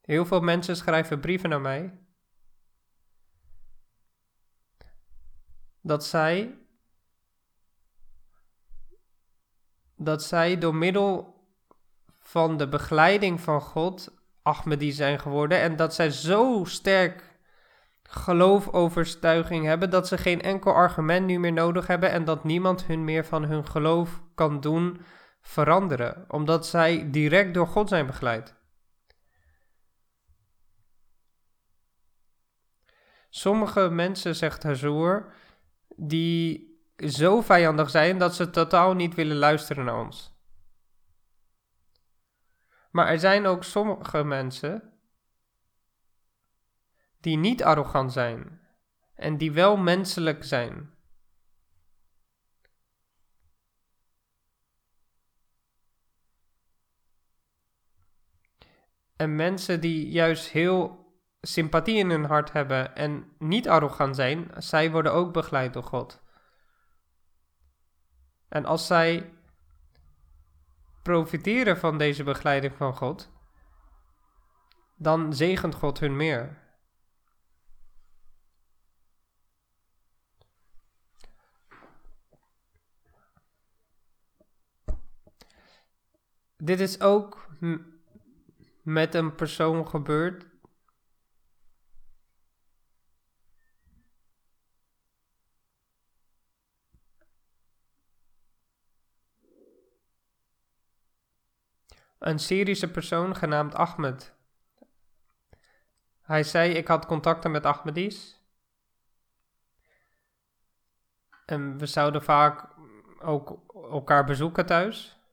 Heel 0.00 0.26
veel 0.26 0.40
mensen 0.40 0.76
schrijven 0.76 1.20
brieven 1.20 1.48
naar 1.48 1.60
mij. 1.60 1.98
Dat 5.80 6.04
zij. 6.04 6.58
Dat 9.96 10.22
zij 10.22 10.58
door 10.58 10.74
middel 10.74 11.34
van 12.18 12.56
de 12.56 12.68
begeleiding 12.68 13.40
van 13.40 13.60
God 13.60 14.14
Ahmadi 14.42 14.92
zijn 14.92 15.20
geworden. 15.20 15.60
En 15.60 15.76
dat 15.76 15.94
zij 15.94 16.10
zo 16.10 16.64
sterk 16.64 17.33
geloofovertuiging 18.14 19.64
hebben 19.64 19.90
dat 19.90 20.08
ze 20.08 20.18
geen 20.18 20.42
enkel 20.42 20.72
argument 20.72 21.26
nu 21.26 21.38
meer 21.38 21.52
nodig 21.52 21.86
hebben 21.86 22.10
en 22.10 22.24
dat 22.24 22.44
niemand 22.44 22.84
hun 22.84 23.04
meer 23.04 23.24
van 23.24 23.44
hun 23.44 23.66
geloof 23.66 24.22
kan 24.34 24.60
doen 24.60 25.00
veranderen, 25.40 26.24
omdat 26.28 26.66
zij 26.66 27.10
direct 27.10 27.54
door 27.54 27.66
God 27.66 27.88
zijn 27.88 28.06
begeleid. 28.06 28.54
Sommige 33.28 33.88
mensen, 33.88 34.36
zegt 34.36 34.62
Hazur, 34.62 35.32
die 35.96 36.72
zo 36.96 37.40
vijandig 37.40 37.90
zijn 37.90 38.18
dat 38.18 38.34
ze 38.34 38.50
totaal 38.50 38.94
niet 38.94 39.14
willen 39.14 39.36
luisteren 39.36 39.84
naar 39.84 40.00
ons. 40.04 40.34
Maar 42.90 43.06
er 43.06 43.18
zijn 43.18 43.46
ook 43.46 43.64
sommige 43.64 44.24
mensen 44.24 44.93
die 47.24 47.36
niet 47.36 47.62
arrogant 47.62 48.12
zijn 48.12 48.60
en 49.14 49.36
die 49.36 49.52
wel 49.52 49.76
menselijk 49.76 50.44
zijn. 50.44 50.92
En 59.16 59.36
mensen 59.36 59.80
die 59.80 60.08
juist 60.08 60.48
heel 60.48 61.06
sympathie 61.40 61.96
in 61.96 62.10
hun 62.10 62.24
hart 62.24 62.52
hebben 62.52 62.96
en 62.96 63.32
niet 63.38 63.68
arrogant 63.68 64.16
zijn, 64.16 64.50
zij 64.56 64.90
worden 64.90 65.12
ook 65.12 65.32
begeleid 65.32 65.72
door 65.72 65.82
God. 65.82 66.22
En 68.48 68.64
als 68.64 68.86
zij 68.86 69.34
profiteren 71.02 71.78
van 71.78 71.98
deze 71.98 72.24
begeleiding 72.24 72.74
van 72.74 72.94
God, 72.94 73.32
dan 74.96 75.32
zegent 75.32 75.74
God 75.74 76.00
hun 76.00 76.16
meer. 76.16 76.63
Dit 86.64 86.80
is 86.80 87.00
ook 87.00 87.48
met 88.82 89.14
een 89.14 89.34
persoon 89.34 89.88
gebeurd. 89.88 90.46
Een 102.18 102.38
Syrische 102.38 102.90
persoon 102.90 103.36
genaamd 103.36 103.74
Ahmed. 103.74 104.34
Hij 106.20 106.42
zei: 106.42 106.72
Ik 106.72 106.88
had 106.88 107.06
contacten 107.06 107.50
met 107.50 107.66
Ahmedis. 107.66 108.40
En 111.46 111.78
we 111.78 111.86
zouden 111.86 112.22
vaak 112.22 112.74
ook 113.18 113.74
elkaar 113.74 114.24
bezoeken 114.24 114.66
thuis. 114.66 115.23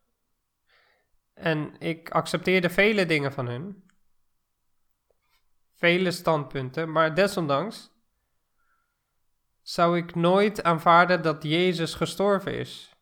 En 1.34 1.76
ik 1.80 2.10
accepteerde 2.10 2.70
vele 2.70 3.06
dingen 3.06 3.34
van 3.34 3.48
hun. 3.48 3.90
Vele 5.74 6.12
standpunten, 6.12 6.92
maar 6.92 7.16
desondanks 7.16 7.92
zou 9.62 9.98
ik 9.98 10.16
nooit 10.16 10.64
aanvaarden 10.64 11.22
dat 11.22 11.44
Jezus 11.44 11.94
gestorven 11.94 12.58
is. 12.58 12.96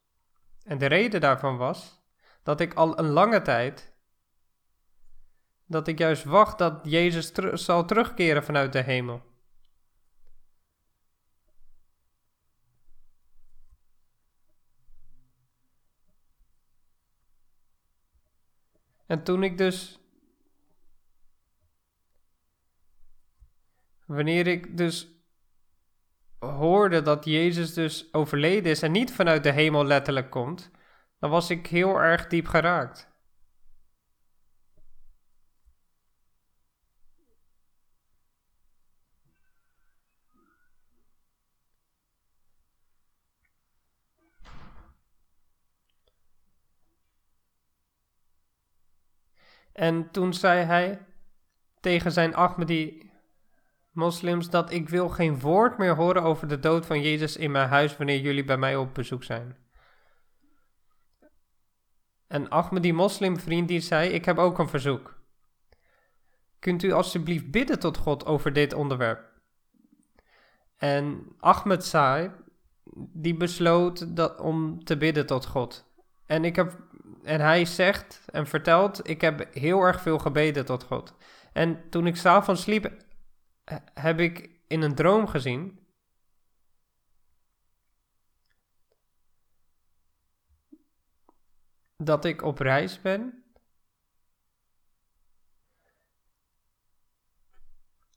En 0.64 0.78
de 0.78 0.86
reden 0.86 1.22
daarvan 1.22 1.58
was 1.58 2.02
dat 2.44 2.60
ik 2.60 2.74
al 2.74 3.00
een 3.00 3.10
lange 3.10 3.42
tijd, 3.42 3.94
dat 5.66 5.88
ik 5.88 5.98
juist 5.98 6.24
wacht 6.24 6.58
dat 6.58 6.80
Jezus 6.84 7.32
zal 7.54 7.86
terugkeren 7.86 8.44
vanuit 8.44 8.74
de 8.74 8.82
hemel. 8.82 9.29
En 19.10 19.24
toen 19.24 19.44
ik 19.44 19.58
dus. 19.58 20.00
Wanneer 24.06 24.48
ik 24.48 24.78
dus 24.78 25.08
hoorde 26.40 27.02
dat 27.02 27.26
Jezus 27.26 27.74
dus 27.74 28.14
overleden 28.14 28.72
is 28.72 28.82
en 28.82 28.92
niet 28.92 29.14
vanuit 29.14 29.44
de 29.44 29.52
hemel 29.52 29.86
letterlijk 29.86 30.30
komt, 30.30 30.72
dan 31.20 31.30
was 31.30 31.50
ik 31.50 31.68
heel 31.68 32.00
erg 32.00 32.28
diep 32.28 32.48
geraakt. 32.48 33.09
En 49.80 50.12
toen 50.12 50.34
zei 50.34 50.66
hij 50.66 51.06
tegen 51.80 52.12
zijn 52.12 52.36
Ahmadi 52.36 53.12
moslims 53.92 54.50
dat 54.50 54.72
ik 54.72 54.90
wil 54.90 55.10
geen 55.10 55.40
woord 55.40 55.78
meer 55.78 55.96
horen 55.96 56.24
over 56.24 56.48
de 56.48 56.60
dood 56.60 56.86
van 56.86 57.02
Jezus 57.02 57.38
in 57.38 57.52
mijn 57.52 57.70
huis 57.70 57.98
wanneer 57.98 58.20
jullie 58.20 58.44
bij 58.44 58.58
mij 58.58 58.76
op 58.76 58.94
bezoek 58.94 59.24
zijn. 59.24 59.58
En 62.28 62.50
Ahmadi 62.50 62.94
moslimvriend 62.94 63.68
die 63.68 63.80
zei, 63.80 64.10
ik 64.10 64.26
heb 64.26 64.38
ook 64.38 64.60
een 64.60 64.70
verzoek. 64.70 65.22
Kunt 66.60 66.84
u 66.84 66.92
alsjeblieft 66.92 67.52
bidden 67.52 67.80
tot 67.80 67.98
God 67.98 68.26
over 68.26 68.54
dit 68.54 68.74
onderwerp? 68.74 69.32
En 70.78 71.36
Ahmed 71.38 71.86
zei, 71.86 72.32
die 73.14 73.38
besloot 73.38 74.16
dat, 74.16 74.40
om 74.40 74.84
te 74.84 74.98
bidden 74.98 75.26
tot 75.26 75.46
God. 75.46 75.86
En 76.26 76.46
ik 76.46 76.56
heb 76.56 76.89
en 77.24 77.40
hij 77.40 77.66
zegt 77.66 78.22
en 78.26 78.48
vertelt: 78.48 79.08
Ik 79.10 79.22
heb 79.22 79.54
heel 79.54 79.82
erg 79.82 80.02
veel 80.02 80.20
gebeden 80.20 80.66
tot 80.66 80.84
God. 80.84 81.16
En 81.54 81.90
toen 81.90 82.08
ik 82.08 82.16
s'avonds 82.16 82.62
sliep, 82.62 82.92
heb 83.94 84.20
ik 84.20 84.50
in 84.68 84.82
een 84.82 84.96
droom 84.96 85.28
gezien. 85.28 85.88
Dat 91.98 92.26
ik 92.26 92.42
op 92.42 92.60
reis 92.60 93.02
ben. 93.02 93.44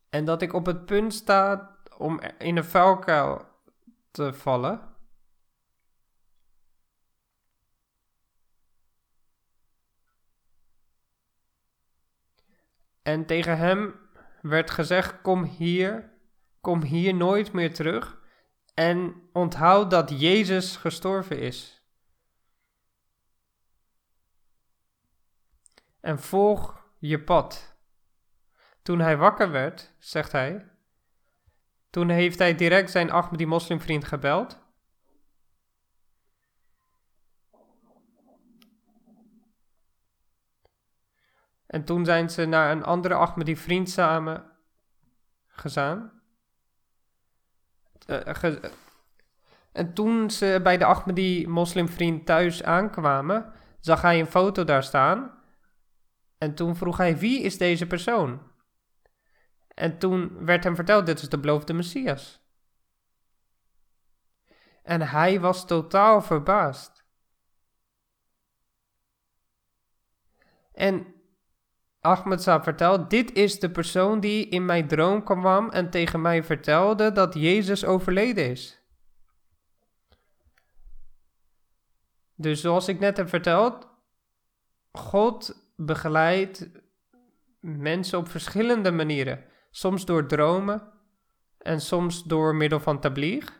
En 0.08 0.24
dat 0.24 0.42
ik 0.42 0.52
op 0.52 0.66
het 0.66 0.84
punt 0.84 1.14
sta 1.14 1.76
om 1.96 2.20
in 2.38 2.56
een 2.56 2.64
vuilkuil 2.64 3.46
te 4.10 4.32
vallen. 4.32 4.91
En 13.02 13.26
tegen 13.26 13.58
hem 13.58 13.94
werd 14.42 14.70
gezegd: 14.70 15.20
Kom 15.20 15.44
hier, 15.44 16.12
kom 16.60 16.82
hier 16.82 17.14
nooit 17.14 17.52
meer 17.52 17.74
terug. 17.74 18.20
En 18.74 19.28
onthoud 19.32 19.90
dat 19.90 20.20
Jezus 20.20 20.76
gestorven 20.76 21.38
is. 21.38 21.82
En 26.00 26.18
volg 26.18 26.86
je 26.98 27.22
pad. 27.22 27.76
Toen 28.82 28.98
hij 29.00 29.16
wakker 29.16 29.50
werd, 29.50 29.94
zegt 29.98 30.32
hij, 30.32 30.70
toen 31.90 32.08
heeft 32.08 32.38
hij 32.38 32.54
direct 32.54 32.90
zijn 32.90 33.10
Ahmadi 33.10 33.46
moslimvriend 33.46 34.04
gebeld 34.04 34.61
En 41.72 41.84
toen 41.84 42.04
zijn 42.04 42.30
ze 42.30 42.44
naar 42.44 42.70
een 42.70 42.84
andere 42.84 43.14
Ahmadi 43.14 43.56
vriend 43.56 43.90
samen 43.90 44.52
gegaan. 45.46 46.22
Uh, 48.06 48.54
en 49.72 49.94
toen 49.94 50.30
ze 50.30 50.60
bij 50.62 50.78
de 50.78 50.84
Ahmadi 50.84 51.46
moslimvriend 51.46 52.26
thuis 52.26 52.62
aankwamen, 52.62 53.52
zag 53.80 54.02
hij 54.02 54.20
een 54.20 54.26
foto 54.26 54.64
daar 54.64 54.82
staan. 54.82 55.42
En 56.38 56.54
toen 56.54 56.76
vroeg 56.76 56.96
hij, 56.96 57.18
wie 57.18 57.42
is 57.42 57.58
deze 57.58 57.86
persoon? 57.86 58.50
En 59.68 59.98
toen 59.98 60.44
werd 60.44 60.64
hem 60.64 60.74
verteld, 60.74 61.06
dit 61.06 61.22
is 61.22 61.28
de 61.28 61.38
beloofde 61.38 61.72
Messias. 61.72 62.40
En 64.82 65.02
hij 65.02 65.40
was 65.40 65.66
totaal 65.66 66.22
verbaasd. 66.22 67.04
En 70.72 71.20
Ahmed 72.02 72.42
Saab 72.42 72.62
vertelt, 72.62 73.10
dit 73.10 73.32
is 73.32 73.60
de 73.60 73.70
persoon 73.70 74.20
die 74.20 74.48
in 74.48 74.64
mijn 74.64 74.88
droom 74.88 75.22
kwam 75.22 75.70
en 75.70 75.90
tegen 75.90 76.20
mij 76.20 76.42
vertelde 76.44 77.12
dat 77.12 77.34
Jezus 77.34 77.84
overleden 77.84 78.50
is. 78.50 78.80
Dus 82.34 82.60
zoals 82.60 82.88
ik 82.88 82.98
net 82.98 83.16
heb 83.16 83.28
verteld, 83.28 83.88
God 84.92 85.70
begeleidt 85.76 86.70
mensen 87.60 88.18
op 88.18 88.28
verschillende 88.28 88.90
manieren. 88.90 89.44
Soms 89.70 90.04
door 90.04 90.26
dromen 90.26 90.92
en 91.58 91.80
soms 91.80 92.22
door 92.22 92.54
middel 92.54 92.80
van 92.80 93.00
tabligh, 93.00 93.52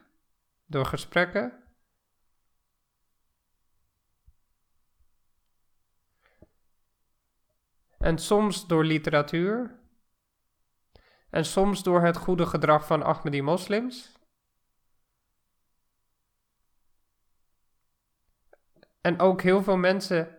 door 0.66 0.86
gesprekken. 0.86 1.61
En 8.02 8.18
soms 8.18 8.66
door 8.66 8.84
literatuur. 8.84 9.80
En 11.30 11.44
soms 11.44 11.82
door 11.82 12.02
het 12.02 12.16
goede 12.16 12.46
gedrag 12.46 12.86
van 12.86 13.02
Ahmadi 13.02 13.42
moslims. 13.42 14.12
En 19.00 19.20
ook 19.20 19.42
heel 19.42 19.62
veel 19.62 19.76
mensen 19.76 20.38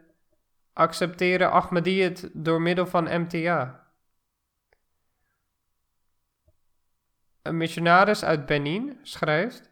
accepteren 0.74 1.52
Ahmadiyyat 1.52 2.30
door 2.34 2.62
middel 2.62 2.88
van 2.88 3.22
MTA. 3.22 3.88
Een 7.42 7.58
missionaris 7.58 8.24
uit 8.24 8.46
Benin 8.46 9.00
schrijft: 9.02 9.72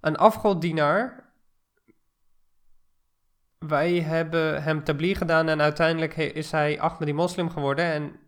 Een 0.00 0.16
afgoddienaar 0.16 1.19
wij 3.66 4.00
hebben 4.00 4.62
hem 4.62 4.84
tabli 4.84 5.14
gedaan 5.14 5.48
en 5.48 5.60
uiteindelijk 5.60 6.16
is 6.16 6.50
hij 6.50 6.80
Ahmadi 6.80 7.12
moslim 7.12 7.50
geworden 7.50 7.84
en 7.84 8.20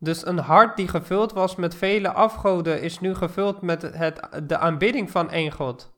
Dus 0.00 0.26
een 0.26 0.38
hart 0.38 0.76
die 0.76 0.88
gevuld 0.88 1.32
was 1.32 1.56
met 1.56 1.74
vele 1.74 2.12
afgoden 2.12 2.82
is 2.82 3.00
nu 3.00 3.14
gevuld 3.14 3.62
met 3.62 3.82
het, 3.82 4.28
de 4.48 4.58
aanbidding 4.58 5.10
van 5.10 5.30
één 5.30 5.52
God. 5.52 5.96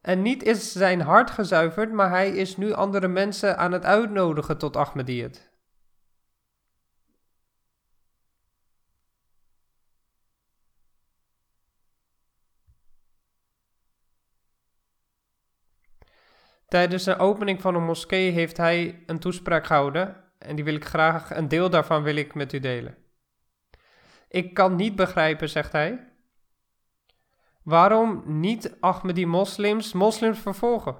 En 0.00 0.22
niet 0.22 0.42
is 0.42 0.72
zijn 0.72 1.00
hart 1.00 1.30
gezuiverd, 1.30 1.92
maar 1.92 2.08
hij 2.08 2.30
is 2.30 2.56
nu 2.56 2.72
andere 2.72 3.08
mensen 3.08 3.58
aan 3.58 3.72
het 3.72 3.84
uitnodigen 3.84 4.58
tot 4.58 4.76
Ahmadiyyat. 4.76 5.49
Tijdens 16.70 17.04
de 17.04 17.18
opening 17.18 17.60
van 17.60 17.74
een 17.74 17.84
moskee 17.84 18.30
heeft 18.30 18.56
hij 18.56 19.02
een 19.06 19.18
toespraak 19.18 19.66
gehouden 19.66 20.16
en 20.38 20.56
die 20.56 20.64
wil 20.64 20.74
ik 20.74 20.84
graag, 20.84 21.36
een 21.36 21.48
deel 21.48 21.70
daarvan 21.70 22.02
wil 22.02 22.16
ik 22.16 22.34
met 22.34 22.52
u 22.52 22.58
delen. 22.58 22.96
Ik 24.28 24.54
kan 24.54 24.76
niet 24.76 24.96
begrijpen, 24.96 25.48
zegt 25.48 25.72
hij, 25.72 26.12
waarom 27.62 28.22
niet 28.26 28.76
Ahmadi-moslims 28.80 29.92
moslims 29.92 30.38
vervolgen. 30.38 30.96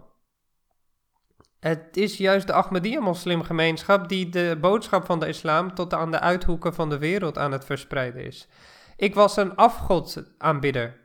Het 1.61 1.97
is 1.97 2.17
juist 2.17 2.47
de 2.47 2.53
Ahmadiyya-moslimgemeenschap 2.53 4.09
die 4.09 4.29
de 4.29 4.59
boodschap 4.61 5.05
van 5.05 5.21
de 5.21 5.29
islam 5.29 5.75
tot 5.75 5.95
aan 5.95 6.11
de 6.11 6.21
uithoeken 6.21 6.75
van 6.75 6.89
de 6.89 6.99
wereld 6.99 7.39
aan 7.39 7.53
het 7.53 7.65
verspreiden 7.65 8.25
is. 8.25 8.49
Ik 8.97 9.15
was 9.15 9.37
een 9.37 9.57
afgodaanbidder. 9.57 11.01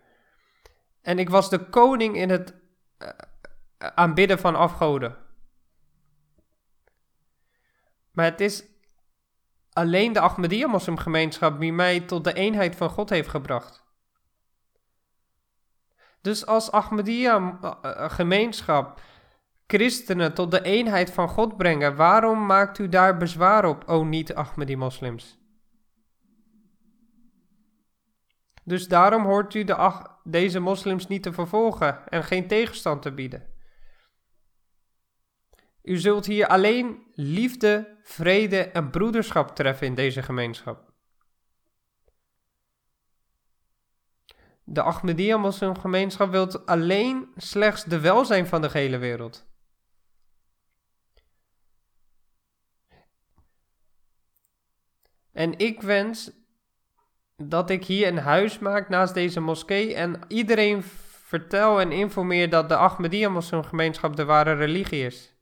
En 1.02 1.20
ik 1.20 1.30
was 1.30 1.50
de 1.50 1.70
koning 1.70 2.16
in 2.16 2.30
het 2.30 2.54
uh, 3.02 3.10
aanbidden 3.96 4.40
van 4.40 4.56
afgoden. 4.56 5.18
Maar 8.12 8.26
het 8.26 8.42
is 8.42 8.64
alleen 9.70 10.14
de 10.14 10.20
Ahmadiyya-moslimgemeenschap 10.20 11.60
die 11.60 11.74
mij 11.74 12.00
tot 12.00 12.24
de 12.24 12.34
eenheid 12.34 12.76
van 12.76 12.90
God 12.90 13.10
heeft 13.10 13.30
gebracht. 13.30 13.84
Dus 16.22 16.46
als 16.46 16.72
Ahmadiyya-gemeenschap 16.72 19.02
christenen 19.68 20.34
tot 20.34 20.52
de 20.52 20.62
eenheid 20.62 21.12
van 21.12 21.30
God 21.30 21.58
brengen, 21.58 21.96
waarom 21.96 22.46
maakt 22.46 22.78
u 22.78 22.90
daar 22.90 23.18
bezwaar 23.18 23.66
op, 23.66 23.84
o 23.88 24.04
niet-Ahmadi-moslims? 24.04 25.40
Dus 28.64 28.88
daarom 28.88 29.24
hoort 29.24 29.54
u 29.54 29.64
de, 29.64 30.02
deze 30.24 30.60
moslims 30.60 31.08
niet 31.08 31.24
te 31.24 31.34
vervolgen 31.34 32.10
en 32.10 32.24
geen 32.24 32.48
tegenstand 32.48 33.02
te 33.02 33.14
bieden. 33.14 33.55
U 35.86 35.98
zult 35.98 36.26
hier 36.26 36.48
alleen 36.48 37.04
liefde, 37.14 37.98
vrede 38.02 38.62
en 38.62 38.90
broederschap 38.90 39.56
treffen 39.56 39.88
in 39.88 39.96
deze 39.96 40.22
gemeenschap. 40.22 40.94
De 44.64 44.82
Ahmadiyya 44.82 45.38
moslimgemeenschap 45.38 46.32
wil 46.32 46.66
alleen 46.66 47.28
slechts 47.36 47.84
de 47.84 48.00
welzijn 48.00 48.48
van 48.48 48.62
de 48.62 48.70
gehele 48.70 48.98
wereld. 48.98 49.46
En 55.32 55.58
ik 55.58 55.82
wens 55.82 56.32
dat 57.36 57.70
ik 57.70 57.86
hier 57.86 58.08
een 58.08 58.18
huis 58.18 58.60
maak 58.60 58.90
naast 58.90 59.14
deze 59.14 59.40
moskee 59.40 59.96
en 59.96 60.20
iedereen 60.28 60.84
vertel 60.84 61.80
en 61.80 61.92
informeer 61.92 62.50
dat 62.50 62.70
de 62.70 62.76
Ahmadiyya 62.76 63.30
moslimgemeenschap 63.30 64.16
de 64.16 64.26
ware 64.26 64.54
religie 64.54 65.06
is. 65.06 65.35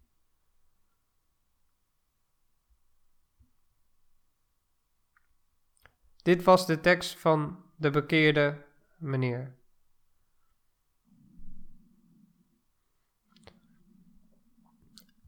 Dit 6.23 6.43
was 6.43 6.65
de 6.65 6.79
tekst 6.79 7.19
van 7.19 7.63
de 7.75 7.89
bekeerde 7.89 8.65
meneer. 8.97 9.55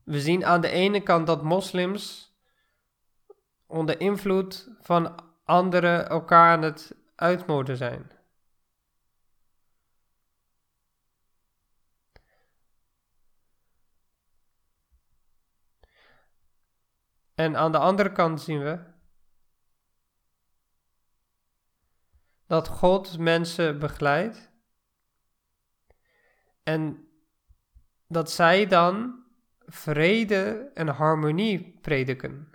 We 0.04 0.22
zien 0.22 0.46
aan 0.46 0.62
de 0.62 0.70
ene 0.70 1.02
kant 1.02 1.28
dat 1.28 1.44
moslims 1.44 2.34
onder 3.66 4.00
invloed 4.00 4.70
van 4.80 5.16
anderen 5.44 6.10
elkaar 6.10 6.52
aan 6.52 6.62
het 6.62 6.96
uitmoorden 7.16 7.78
zijn. 7.78 8.12
En 17.36 17.56
aan 17.56 17.72
de 17.72 17.78
andere 17.78 18.12
kant 18.12 18.42
zien 18.42 18.64
we 18.64 18.95
dat 22.48 22.68
God 22.68 23.18
mensen 23.18 23.80
begeleidt 23.80 24.52
en 26.64 27.10
dat 28.08 28.32
zij 28.32 28.66
dan 28.66 29.24
vrede 29.66 30.72
en 30.74 30.88
harmonie 30.88 31.80
prediken. 31.82 32.54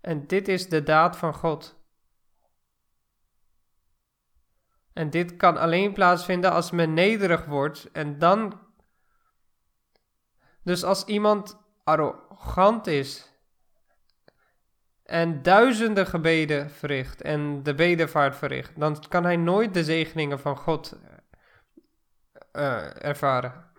En 0.00 0.26
dit 0.26 0.48
is 0.48 0.68
de 0.68 0.82
daad 0.82 1.16
van 1.16 1.34
God. 1.34 1.82
En 4.92 5.10
dit 5.10 5.36
kan 5.36 5.56
alleen 5.56 5.92
plaatsvinden 5.92 6.52
als 6.52 6.70
men 6.70 6.94
nederig 6.94 7.44
wordt 7.44 7.90
en 7.92 8.18
dan. 8.18 8.60
Dus 10.62 10.84
als 10.84 11.04
iemand 11.04 11.58
arrogant 11.84 12.86
is 12.86 13.33
en 15.14 15.42
duizenden 15.42 16.06
gebeden 16.06 16.70
verricht 16.70 17.22
en 17.22 17.62
de 17.62 17.74
bedevaart 17.74 18.36
verricht, 18.36 18.80
dan 18.80 19.08
kan 19.08 19.24
hij 19.24 19.36
nooit 19.36 19.74
de 19.74 19.84
zegeningen 19.84 20.40
van 20.40 20.56
God 20.56 20.98
uh, 22.52 23.04
ervaren. 23.04 23.72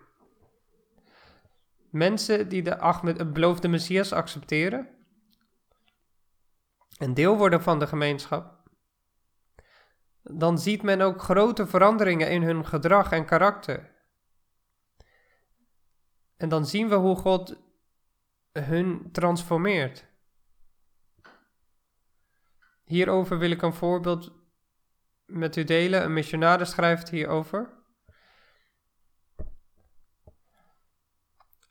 Mensen 1.90 2.48
die 2.48 2.62
de 2.62 2.78
Ahmed, 2.78 3.32
beloofde 3.32 3.68
Messias 3.68 4.12
accepteren 4.12 4.88
en 6.98 7.14
deel 7.14 7.36
worden 7.36 7.62
van 7.62 7.78
de 7.78 7.86
gemeenschap, 7.86 8.70
dan 10.22 10.58
ziet 10.58 10.82
men 10.82 11.00
ook 11.00 11.22
grote 11.22 11.66
veranderingen 11.66 12.30
in 12.30 12.42
hun 12.42 12.66
gedrag 12.66 13.12
en 13.12 13.24
karakter. 13.24 13.90
En 16.36 16.48
dan 16.48 16.66
zien 16.66 16.88
we 16.88 16.94
hoe 16.94 17.16
God 17.16 17.56
hun 18.52 19.08
transformeert. 19.12 20.14
Hierover 22.86 23.38
wil 23.38 23.50
ik 23.50 23.62
een 23.62 23.72
voorbeeld 23.72 24.32
met 25.24 25.56
u 25.56 25.64
delen. 25.64 26.02
Een 26.02 26.12
missionaris 26.12 26.70
schrijft 26.70 27.08
hierover. 27.08 27.70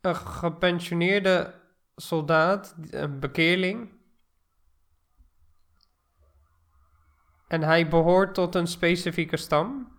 Een 0.01 0.15
gepensioneerde 0.15 1.61
soldaat, 1.95 2.75
een 2.89 3.19
bekeerling. 3.19 3.89
En 7.47 7.61
hij 7.61 7.87
behoort 7.87 8.33
tot 8.33 8.55
een 8.55 8.67
specifieke 8.67 9.37
stam. 9.37 9.94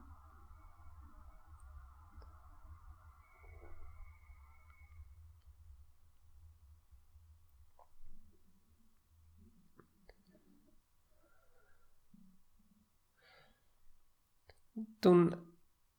Toen 14.99 15.35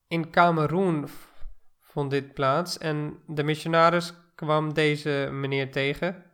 in 0.07 0.29
Kameroen 0.29 1.07
vond 1.79 2.11
dit 2.11 2.33
plaats 2.33 2.77
en 2.77 3.21
de 3.27 3.43
missionaris 3.43 4.13
kwam 4.35 4.73
deze 4.73 5.29
meneer 5.31 5.71
tegen. 5.71 6.25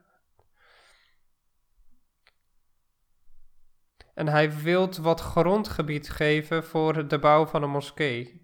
En 4.13 4.27
hij 4.27 4.57
wilde 4.57 5.01
wat 5.01 5.19
grondgebied 5.21 6.09
geven 6.09 6.63
voor 6.63 7.07
de 7.07 7.19
bouw 7.19 7.45
van 7.45 7.63
een 7.63 7.69
moskee. 7.69 8.41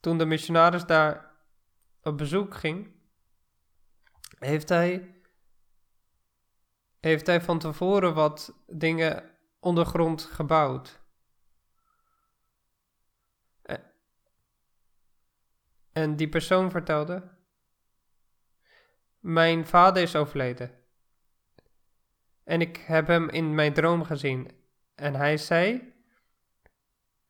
toen 0.00 0.18
de 0.18 0.26
missionaris 0.26 0.84
daar 0.84 1.36
op 2.02 2.16
bezoek 2.16 2.54
ging, 2.54 2.96
heeft 4.38 4.68
hij, 4.68 5.20
heeft 7.00 7.26
hij 7.26 7.40
van 7.40 7.58
tevoren 7.58 8.14
wat 8.14 8.62
dingen 8.66 9.30
ondergrond 9.60 10.22
gebouwd. 10.22 10.97
En 15.98 16.16
die 16.16 16.28
persoon 16.28 16.70
vertelde: 16.70 17.22
Mijn 19.18 19.66
vader 19.66 20.02
is 20.02 20.16
overleden. 20.16 20.70
En 22.44 22.60
ik 22.60 22.76
heb 22.76 23.06
hem 23.06 23.28
in 23.28 23.54
mijn 23.54 23.72
droom 23.72 24.04
gezien. 24.04 24.50
En 24.94 25.14
hij 25.14 25.36
zei: 25.36 25.92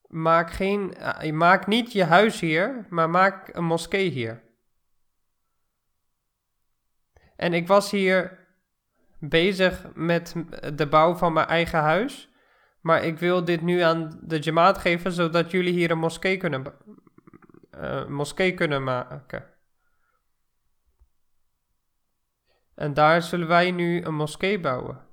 Maak, 0.06 0.50
geen, 0.50 0.94
uh, 0.98 1.32
maak 1.32 1.66
niet 1.66 1.92
je 1.92 2.04
huis 2.04 2.40
hier, 2.40 2.86
maar 2.90 3.10
maak 3.10 3.54
een 3.56 3.64
moskee 3.64 4.10
hier. 4.10 4.42
En 7.36 7.52
ik 7.52 7.66
was 7.66 7.90
hier 7.90 8.46
bezig 9.18 9.86
met 9.94 10.34
de 10.74 10.86
bouw 10.86 11.14
van 11.14 11.32
mijn 11.32 11.46
eigen 11.46 11.80
huis. 11.80 12.28
Maar 12.80 13.04
ik 13.04 13.18
wil 13.18 13.44
dit 13.44 13.60
nu 13.60 13.80
aan 13.80 14.18
de 14.22 14.38
Jamaat 14.38 14.78
geven, 14.78 15.12
zodat 15.12 15.50
jullie 15.50 15.72
hier 15.72 15.90
een 15.90 15.98
moskee 15.98 16.36
kunnen, 16.36 16.62
uh, 17.78 18.06
moskee 18.06 18.54
kunnen 18.54 18.84
maken. 18.84 19.54
En 22.74 22.94
daar 22.94 23.22
zullen 23.22 23.48
wij 23.48 23.70
nu 23.70 24.02
een 24.02 24.14
moskee 24.14 24.60
bouwen. 24.60 25.06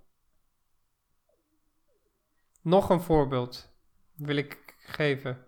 Nog 2.61 2.89
een 2.89 3.01
voorbeeld 3.01 3.73
wil 4.15 4.35
ik 4.35 4.75
geven. 4.77 5.45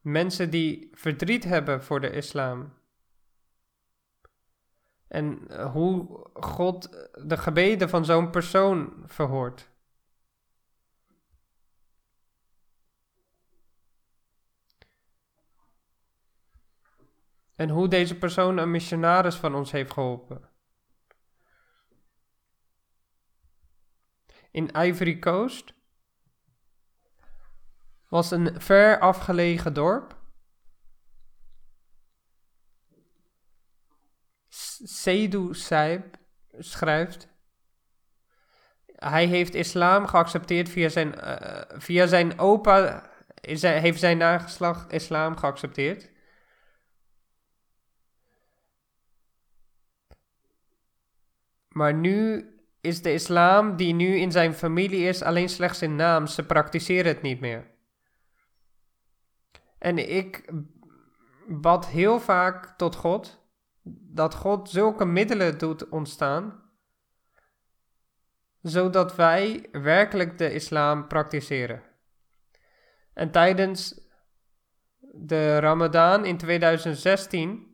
Mensen 0.00 0.50
die 0.50 0.88
verdriet 0.92 1.44
hebben 1.44 1.82
voor 1.82 2.00
de 2.00 2.10
islam. 2.10 2.74
En 5.08 5.60
hoe 5.70 6.26
God 6.32 7.08
de 7.26 7.36
gebeden 7.36 7.88
van 7.88 8.04
zo'n 8.04 8.30
persoon 8.30 9.02
verhoort. 9.06 9.71
En 17.62 17.68
hoe 17.68 17.88
deze 17.88 18.18
persoon 18.18 18.56
een 18.56 18.70
missionaris 18.70 19.34
van 19.34 19.54
ons 19.54 19.70
heeft 19.70 19.92
geholpen. 19.92 20.50
In 24.50 24.70
Ivory 24.76 25.18
Coast 25.18 25.74
was 28.08 28.30
een 28.30 28.60
ver 28.60 28.98
afgelegen 28.98 29.74
dorp. 29.74 30.20
Seydou 34.84 35.54
Saib 35.54 36.16
schrijft. 36.58 37.28
Hij 38.86 39.26
heeft 39.26 39.54
islam 39.54 40.06
geaccepteerd 40.06 40.68
via 40.68 40.88
zijn, 40.88 41.14
uh, 41.14 41.62
via 41.78 42.06
zijn 42.06 42.38
opa. 42.38 43.10
Is, 43.40 43.62
heeft 43.62 44.00
zijn 44.00 44.18
nageslacht 44.18 44.92
islam 44.92 45.36
geaccepteerd. 45.36 46.11
Maar 51.72 51.94
nu 51.94 52.46
is 52.80 53.02
de 53.02 53.12
islam 53.12 53.76
die 53.76 53.94
nu 53.94 54.16
in 54.16 54.32
zijn 54.32 54.54
familie 54.54 55.08
is 55.08 55.22
alleen 55.22 55.48
slechts 55.48 55.82
in 55.82 55.96
naam. 55.96 56.26
Ze 56.26 56.46
praktiseren 56.46 57.12
het 57.12 57.22
niet 57.22 57.40
meer. 57.40 57.70
En 59.78 60.16
ik 60.16 60.52
bad 61.48 61.86
heel 61.86 62.20
vaak 62.20 62.76
tot 62.76 62.96
God 62.96 63.40
dat 64.14 64.34
God 64.34 64.70
zulke 64.70 65.04
middelen 65.04 65.58
doet 65.58 65.88
ontstaan, 65.88 66.62
zodat 68.62 69.16
wij 69.16 69.68
werkelijk 69.72 70.38
de 70.38 70.52
islam 70.52 71.06
praktiseren. 71.06 71.82
En 73.14 73.30
tijdens 73.30 74.00
de 75.00 75.58
Ramadan 75.58 76.24
in 76.24 76.36
2016 76.36 77.71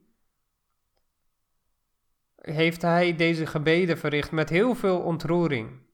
heeft 2.41 2.83
hij 2.83 3.17
deze 3.17 3.47
gebeden 3.47 3.99
verricht 3.99 4.31
met 4.31 4.49
heel 4.49 4.75
veel 4.75 5.01
ontroering. 5.01 5.87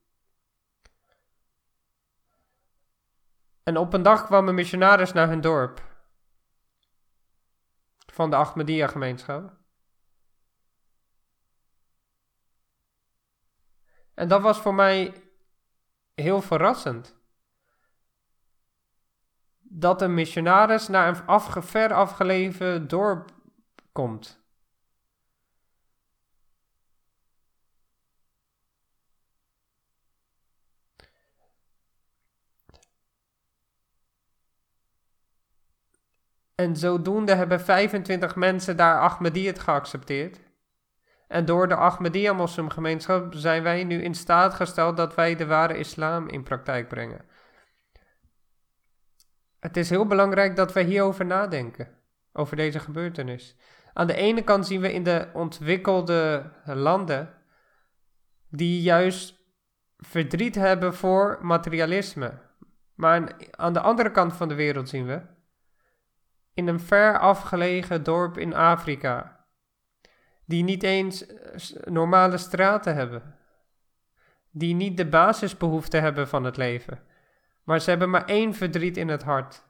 En 3.62 3.76
op 3.76 3.92
een 3.92 4.02
dag 4.02 4.24
kwam 4.24 4.48
een 4.48 4.54
missionaris 4.54 5.12
naar 5.12 5.28
hun 5.28 5.40
dorp 5.40 5.83
van 8.14 8.30
de 8.30 8.37
Ahmadiyya 8.37 8.87
gemeenschap. 8.87 9.57
En 14.14 14.28
dat 14.28 14.42
was 14.42 14.61
voor 14.61 14.74
mij 14.74 15.14
heel 16.14 16.42
verrassend. 16.42 17.16
Dat 19.61 20.02
een 20.02 20.14
missionaris 20.14 20.88
naar 20.88 21.09
een 21.09 21.26
afge, 21.26 21.62
ver 21.62 21.92
afgelegen 21.92 22.88
dorp 22.88 23.30
komt. 23.92 24.43
En 36.55 36.77
zodoende 36.77 37.35
hebben 37.35 37.61
25 37.61 38.37
mensen 38.37 38.77
daar 38.77 39.01
Ahmadiyyat 39.01 39.59
geaccepteerd. 39.59 40.40
En 41.29 41.45
door 41.45 41.69
de 41.69 41.75
Ahmadiyya-moslimgemeenschap 41.75 43.35
zijn 43.35 43.62
wij 43.62 43.85
nu 43.85 44.03
in 44.03 44.14
staat 44.14 44.55
gesteld 44.55 44.97
dat 44.97 45.14
wij 45.14 45.37
de 45.37 45.47
ware 45.47 45.79
islam 45.79 46.29
in 46.29 46.43
praktijk 46.43 46.88
brengen. 46.88 47.25
Het 49.61 49.77
is 49.77 49.90
heel 49.90 50.07
belangrijk 50.07 50.57
dat 50.57 50.73
wij 50.73 50.85
hierover 50.85 51.27
nadenken, 51.27 51.88
over 52.33 52.57
deze 52.57 52.79
gebeurtenis. 52.79 53.57
Aan 53.93 54.07
de 54.07 54.14
ene 54.14 54.43
kant 54.43 54.67
zien 54.67 54.81
we 54.81 54.93
in 54.93 55.03
de 55.03 55.29
ontwikkelde 55.33 56.51
landen 56.64 57.35
die 58.51 58.83
juist 58.83 59.43
verdriet 59.97 60.55
hebben 60.55 60.95
voor 60.95 61.38
materialisme. 61.43 62.40
Maar 62.95 63.33
aan 63.51 63.73
de 63.73 63.81
andere 63.81 64.11
kant 64.11 64.33
van 64.33 64.49
de 64.49 64.55
wereld 64.55 64.88
zien 64.88 65.07
we 65.07 65.34
in 66.55 66.69
een 66.69 66.81
ver 66.81 67.19
afgelegen 67.19 68.03
dorp 68.03 68.38
in 68.38 68.55
Afrika, 68.55 69.47
die 70.45 70.62
niet 70.62 70.83
eens 70.83 71.27
eh, 71.27 71.57
normale 71.85 72.37
straten 72.37 72.95
hebben, 72.95 73.35
die 74.51 74.75
niet 74.75 74.97
de 74.97 75.07
basisbehoeften 75.07 76.03
hebben 76.03 76.29
van 76.29 76.45
het 76.45 76.57
leven, 76.57 77.03
maar 77.62 77.81
ze 77.81 77.90
hebben 77.90 78.11
maar 78.11 78.25
één 78.25 78.55
verdriet 78.55 78.97
in 78.97 79.09
het 79.09 79.23
hart. 79.23 79.64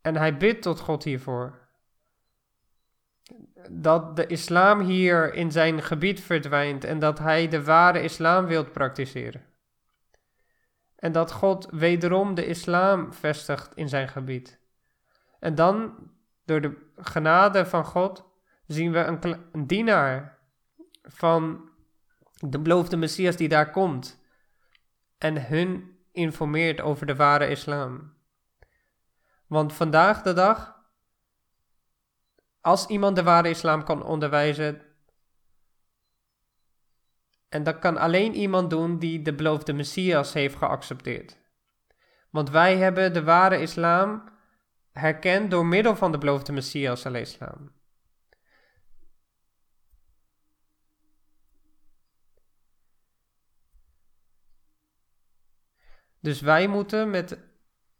En 0.00 0.16
hij 0.16 0.36
bidt 0.36 0.62
tot 0.62 0.80
God 0.80 1.04
hiervoor. 1.04 1.60
Dat 3.70 4.16
de 4.16 4.26
islam 4.26 4.80
hier 4.80 5.34
in 5.34 5.52
zijn 5.52 5.82
gebied 5.82 6.20
verdwijnt 6.20 6.84
en 6.84 6.98
dat 6.98 7.18
hij 7.18 7.48
de 7.48 7.64
ware 7.64 8.02
islam 8.02 8.46
wilt 8.46 8.72
praktiseren. 8.72 9.51
En 11.02 11.12
dat 11.12 11.32
God 11.32 11.68
wederom 11.70 12.34
de 12.34 12.46
islam 12.46 13.12
vestigt 13.12 13.74
in 13.74 13.88
zijn 13.88 14.08
gebied. 14.08 14.60
En 15.38 15.54
dan, 15.54 15.94
door 16.44 16.60
de 16.60 16.90
genade 16.96 17.66
van 17.66 17.84
God, 17.84 18.24
zien 18.66 18.92
we 18.92 18.98
een, 18.98 19.66
dienaar 19.66 20.38
van 21.02 21.70
de 22.38 22.58
beloofde 22.58 22.96
Messias 22.96 23.36
die 23.36 23.48
daar 23.48 23.70
komt. 23.70 24.20
En 25.18 25.46
hun 25.46 25.98
informeert 26.12 26.80
over 26.80 27.06
de 27.06 27.16
ware 27.16 27.48
islam. 27.48 28.14
Want 29.46 29.72
vandaag 29.72 30.22
de 30.22 30.32
dag, 30.32 30.76
als 32.60 32.86
iemand 32.86 33.16
de 33.16 33.22
ware 33.22 33.48
islam 33.48 33.84
kan 33.84 34.02
onderwijzen, 34.02 34.82
en 37.52 37.62
dat 37.62 37.78
kan 37.78 37.96
alleen 37.96 38.34
iemand 38.34 38.70
doen 38.70 38.98
die 38.98 39.22
de 39.22 39.34
beloofde 39.34 39.72
Messias 39.72 40.32
heeft 40.32 40.56
geaccepteerd. 40.56 41.38
Want 42.30 42.50
wij 42.50 42.76
hebben 42.76 43.12
de 43.12 43.22
ware 43.22 43.60
islam 43.60 44.28
herkend 44.92 45.50
door 45.50 45.66
middel 45.66 45.96
van 45.96 46.12
de 46.12 46.18
beloofde 46.18 46.52
Messias 46.52 47.04
islam. 47.04 47.72
Dus 56.20 56.40
wij 56.40 56.66
moeten 56.66 57.10
met 57.10 57.38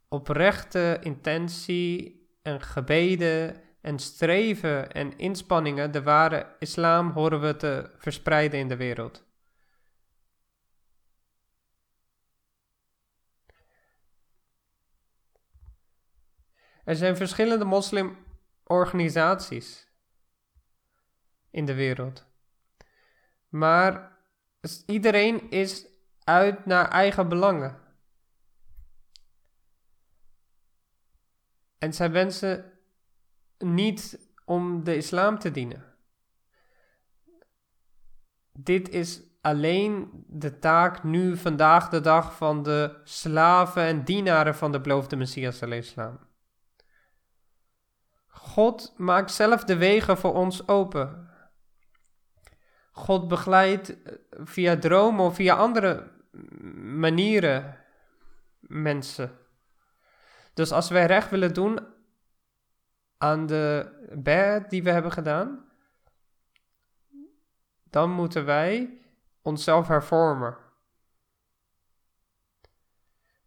oprechte 0.07 0.97
intentie 1.01 2.21
en 2.41 2.61
gebeden 2.61 3.61
en 3.81 3.99
streven 3.99 4.91
en 4.91 5.17
inspanningen 5.17 5.91
de 5.91 6.03
ware 6.03 6.55
islam 6.59 7.09
horen 7.09 7.41
we 7.41 7.55
te 7.55 7.89
verspreiden 7.97 8.59
in 8.59 8.67
de 8.67 8.75
wereld. 8.75 9.31
Er 16.83 16.95
zijn 16.95 17.17
verschillende 17.17 17.65
moslimorganisaties 17.65 19.87
in 21.49 21.65
de 21.65 21.73
wereld. 21.73 22.25
Maar 23.49 24.17
iedereen 24.85 25.49
is 25.49 25.85
uit 26.23 26.65
naar 26.65 26.89
eigen 26.89 27.29
belangen. 27.29 27.81
En 31.77 31.93
zij 31.93 32.11
wensen 32.11 32.71
niet 33.57 34.31
om 34.45 34.83
de 34.83 34.95
islam 34.95 35.39
te 35.39 35.51
dienen. 35.51 35.83
Dit 38.51 38.89
is 38.89 39.21
alleen 39.41 40.25
de 40.27 40.59
taak 40.59 41.03
nu, 41.03 41.37
vandaag 41.37 41.89
de 41.89 41.99
dag, 41.99 42.35
van 42.35 42.63
de 42.63 43.01
slaven 43.03 43.83
en 43.83 44.03
dienaren 44.03 44.55
van 44.55 44.71
de 44.71 44.81
beloofde 44.81 45.15
Messias 45.15 45.61
islam. 45.61 46.19
God 48.33 48.93
maakt 48.97 49.31
zelf 49.31 49.63
de 49.63 49.77
wegen 49.77 50.17
voor 50.17 50.33
ons 50.33 50.67
open. 50.67 51.29
God 52.91 53.27
begeleidt 53.27 53.97
via 54.29 54.77
dromen 54.77 55.25
of 55.25 55.35
via 55.35 55.55
andere 55.55 56.11
manieren 56.75 57.77
mensen. 58.59 59.37
Dus 60.53 60.71
als 60.71 60.89
wij 60.89 61.05
recht 61.05 61.29
willen 61.29 61.53
doen 61.53 61.79
aan 63.17 63.45
de 63.45 63.91
bad 64.15 64.69
die 64.69 64.83
we 64.83 64.89
hebben 64.89 65.11
gedaan, 65.11 65.71
dan 67.83 68.09
moeten 68.11 68.45
wij 68.45 69.01
onszelf 69.41 69.87
hervormen. 69.87 70.57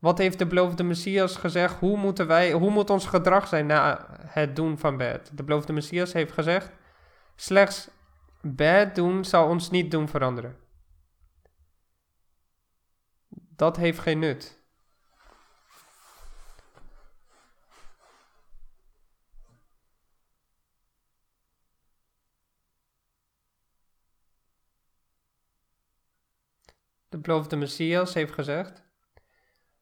Wat 0.07 0.19
heeft 0.19 0.38
de 0.38 0.47
beloofde 0.47 0.83
Messias 0.83 1.37
gezegd? 1.37 1.79
Hoe, 1.79 1.97
moeten 1.97 2.27
wij, 2.27 2.53
hoe 2.53 2.71
moet 2.71 2.90
ons 2.90 3.07
gedrag 3.07 3.49
zijn 3.49 3.66
na 3.66 4.07
het 4.23 4.57
doen 4.57 4.79
van 4.79 4.97
bad? 4.97 5.31
De 5.35 5.42
beloofde 5.42 5.73
Messias 5.73 6.12
heeft 6.12 6.33
gezegd: 6.33 6.71
slechts 7.35 7.88
bad 8.40 8.95
doen 8.95 9.25
zal 9.25 9.49
ons 9.49 9.71
niet 9.71 9.90
doen 9.90 10.09
veranderen. 10.09 10.57
Dat 13.29 13.77
heeft 13.77 13.99
geen 13.99 14.19
nut. 14.19 14.59
de 27.09 27.19
beloofde 27.19 27.57
Messias, 27.57 28.14
heeft 28.14 28.33
gezegd. 28.33 28.86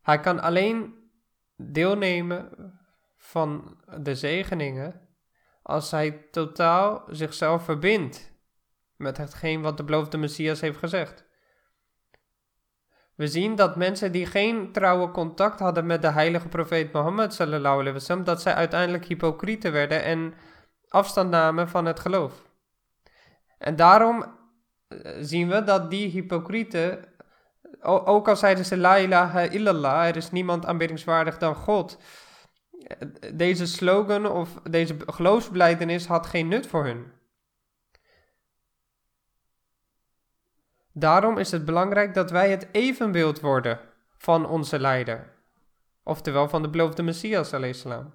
Hij 0.04 0.20
kan 0.20 0.40
alleen 0.40 0.94
deelnemen 1.56 2.50
van 3.16 3.78
de 4.00 4.14
zegeningen 4.14 5.08
als 5.62 5.90
hij 5.90 6.10
totaal 6.30 7.04
zichzelf 7.08 7.64
verbindt 7.64 8.32
met 8.96 9.16
hetgeen 9.16 9.62
wat 9.62 9.76
de 9.76 9.84
beloofde 9.84 10.18
Messias 10.18 10.60
heeft 10.60 10.78
gezegd. 10.78 11.24
We 13.14 13.26
zien 13.28 13.54
dat 13.54 13.76
mensen 13.76 14.12
die 14.12 14.26
geen 14.26 14.72
trouwe 14.72 15.10
contact 15.10 15.60
hadden 15.60 15.86
met 15.86 16.02
de 16.02 16.10
heilige 16.10 16.48
profeet 16.48 16.92
Mohammed 16.92 17.34
sallallahu 17.34 17.74
alaihi 17.74 17.92
wasallam, 17.92 18.24
dat 18.24 18.42
zij 18.42 18.54
uiteindelijk 18.54 19.04
hypocrieten 19.04 19.72
werden 19.72 20.02
en 20.02 20.34
afstand 20.88 21.30
namen 21.30 21.68
van 21.68 21.84
het 21.84 22.00
geloof. 22.00 22.50
En 23.58 23.76
daarom 23.76 24.24
eh, 24.88 25.12
zien 25.20 25.48
we 25.48 25.64
dat 25.64 25.90
die 25.90 26.08
hypocrieten 26.08 27.13
ook 27.84 28.28
al 28.28 28.36
zeiden 28.36 28.64
ze 28.64 28.76
la 28.76 28.98
ilaha 28.98 29.40
illallah, 29.40 30.06
er 30.06 30.16
is 30.16 30.30
niemand 30.30 30.66
aanbiddingswaardig 30.66 31.38
dan 31.38 31.54
God. 31.54 31.98
Deze 33.34 33.66
slogan 33.66 34.26
of 34.26 34.60
deze 34.70 34.96
geloofsbelijdenis 35.06 36.06
had 36.06 36.26
geen 36.26 36.48
nut 36.48 36.66
voor 36.66 36.84
hun. 36.84 37.12
Daarom 40.92 41.38
is 41.38 41.50
het 41.50 41.64
belangrijk 41.64 42.14
dat 42.14 42.30
wij 42.30 42.50
het 42.50 42.68
evenbeeld 42.72 43.40
worden 43.40 43.80
van 44.16 44.46
onze 44.46 44.78
leider. 44.78 45.32
Oftewel 46.02 46.48
van 46.48 46.62
de 46.62 46.68
beloofde 46.70 47.02
Messias 47.02 47.48
salam. 47.48 48.14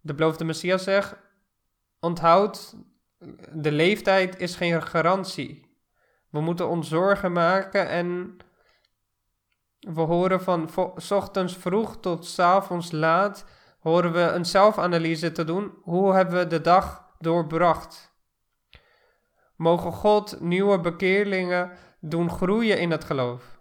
De 0.00 0.14
beloofde 0.14 0.44
Messias 0.44 0.82
zegt, 0.82 1.16
onthoud 2.00 2.76
de 3.52 3.72
leeftijd 3.72 4.40
is 4.40 4.56
geen 4.56 4.82
garantie. 4.82 5.70
We 6.30 6.40
moeten 6.40 6.68
ons 6.68 6.88
zorgen 6.88 7.32
maken 7.32 7.88
en 7.88 8.36
we 9.78 10.00
horen 10.00 10.42
van 10.42 10.70
s 10.96 11.10
ochtends 11.10 11.56
vroeg 11.56 12.00
tot 12.00 12.26
s 12.26 12.38
avonds 12.38 12.90
laat, 12.90 13.44
horen 13.80 14.12
we 14.12 14.20
een 14.20 14.44
zelfanalyse 14.44 15.32
te 15.32 15.44
doen. 15.44 15.72
Hoe 15.82 16.14
hebben 16.14 16.38
we 16.38 16.46
de 16.46 16.60
dag 16.60 17.14
doorbracht? 17.18 18.14
Mogen 19.56 19.92
God 19.92 20.40
nieuwe 20.40 20.80
bekeerlingen 20.80 21.70
doen 22.00 22.30
groeien 22.30 22.78
in 22.78 22.90
het 22.90 23.04
geloof. 23.04 23.60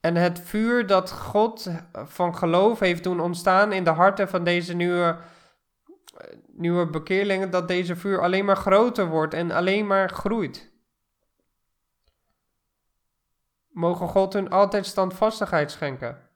En 0.00 0.16
het 0.16 0.40
vuur 0.40 0.86
dat 0.86 1.12
God 1.12 1.70
van 1.92 2.36
geloof 2.36 2.78
heeft 2.78 3.02
doen 3.02 3.20
ontstaan 3.20 3.72
in 3.72 3.84
de 3.84 3.90
harten 3.90 4.28
van 4.28 4.44
deze 4.44 4.74
nieuwe 4.74 5.18
nieuwe 6.46 6.90
bekeerlingen 6.90 7.50
dat 7.50 7.68
deze 7.68 7.96
vuur 7.96 8.20
alleen 8.22 8.44
maar 8.44 8.56
groter 8.56 9.06
wordt 9.06 9.34
en 9.34 9.50
alleen 9.50 9.86
maar 9.86 10.10
groeit. 10.10 10.72
Mogen 13.68 14.08
God 14.08 14.32
hun 14.32 14.50
altijd 14.50 14.86
standvastigheid 14.86 15.70
schenken. 15.70 16.28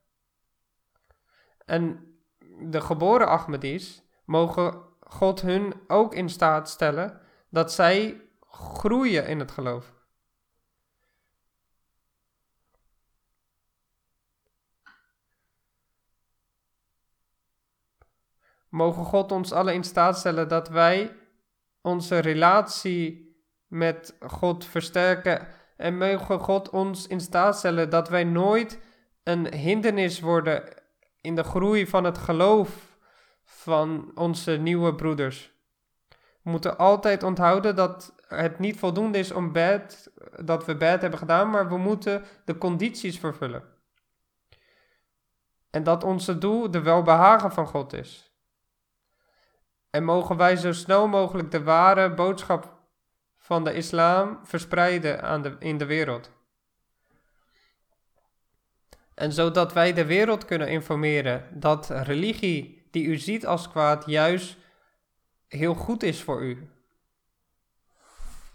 En 1.65 2.15
de 2.61 2.81
geboren 2.81 3.29
Ahmadis 3.29 4.03
mogen 4.25 4.83
God 5.01 5.41
hun 5.41 5.75
ook 5.87 6.15
in 6.15 6.29
staat 6.29 6.69
stellen 6.69 7.21
dat 7.49 7.73
zij 7.73 8.21
groeien 8.51 9.27
in 9.27 9.39
het 9.39 9.51
geloof. 9.51 10.00
Mogen 18.71 19.05
God 19.05 19.33
ons 19.33 19.53
alle 19.53 19.75
in 19.75 19.85
staat 19.85 20.19
stellen 20.19 20.49
dat 20.49 20.69
wij 20.69 21.17
onze 21.81 22.19
relatie 22.19 23.35
met 23.67 24.17
God 24.21 24.65
versterken. 24.65 25.47
En 25.77 25.99
mogen 25.99 26.41
God 26.41 26.71
ons 26.71 27.07
in 27.07 27.21
staat 27.21 27.59
stellen 27.59 27.91
dat 27.91 28.09
wij 28.09 28.25
nooit 28.25 28.81
een 29.23 29.55
hindernis 29.55 30.21
worden 30.21 30.63
in 31.21 31.35
de 31.35 31.43
groei 31.43 31.87
van 31.87 32.05
het 32.05 32.19
geloof 32.19 32.99
van 33.45 34.11
onze 34.15 34.53
nieuwe 34.53 34.95
broeders. 34.95 35.53
We 36.43 36.51
moeten 36.51 36.79
altijd 36.79 37.23
onthouden 37.23 37.77
dat 37.77 38.15
het 38.27 38.59
niet 38.59 38.79
voldoende 38.79 39.19
is 39.19 39.33
om 39.33 39.53
bad, 39.53 40.11
dat 40.45 40.65
we 40.65 40.77
bad 40.77 41.01
hebben 41.01 41.19
gedaan, 41.19 41.51
maar 41.51 41.69
we 41.69 41.77
moeten 41.77 42.25
de 42.45 42.59
condities 42.59 43.19
vervullen. 43.19 43.63
En 45.71 45.83
dat 45.83 46.05
onze 46.05 46.39
doel 46.39 46.71
de 46.71 46.81
welbehagen 46.81 47.53
van 47.53 47.67
God 47.67 47.93
is. 47.93 48.30
En 49.91 50.05
mogen 50.05 50.37
wij 50.37 50.57
zo 50.57 50.73
snel 50.73 51.09
mogelijk 51.09 51.51
de 51.51 51.63
ware 51.63 52.15
boodschap 52.15 52.79
van 53.37 53.65
de 53.65 53.75
islam 53.75 54.39
verspreiden 54.43 55.23
aan 55.23 55.43
de, 55.43 55.57
in 55.59 55.79
de 55.79 55.87
wereld. 55.87 56.31
En 59.15 59.33
zodat 59.33 59.73
wij 59.73 59.93
de 59.93 60.05
wereld 60.05 60.45
kunnen 60.45 60.69
informeren 60.69 61.61
dat 61.61 61.91
religie 61.91 62.89
die 62.91 63.07
u 63.07 63.17
ziet 63.17 63.47
als 63.47 63.69
kwaad 63.71 64.07
juist 64.07 64.57
heel 65.49 65.75
goed 65.75 66.03
is 66.03 66.23
voor 66.23 66.43
u. 66.43 66.71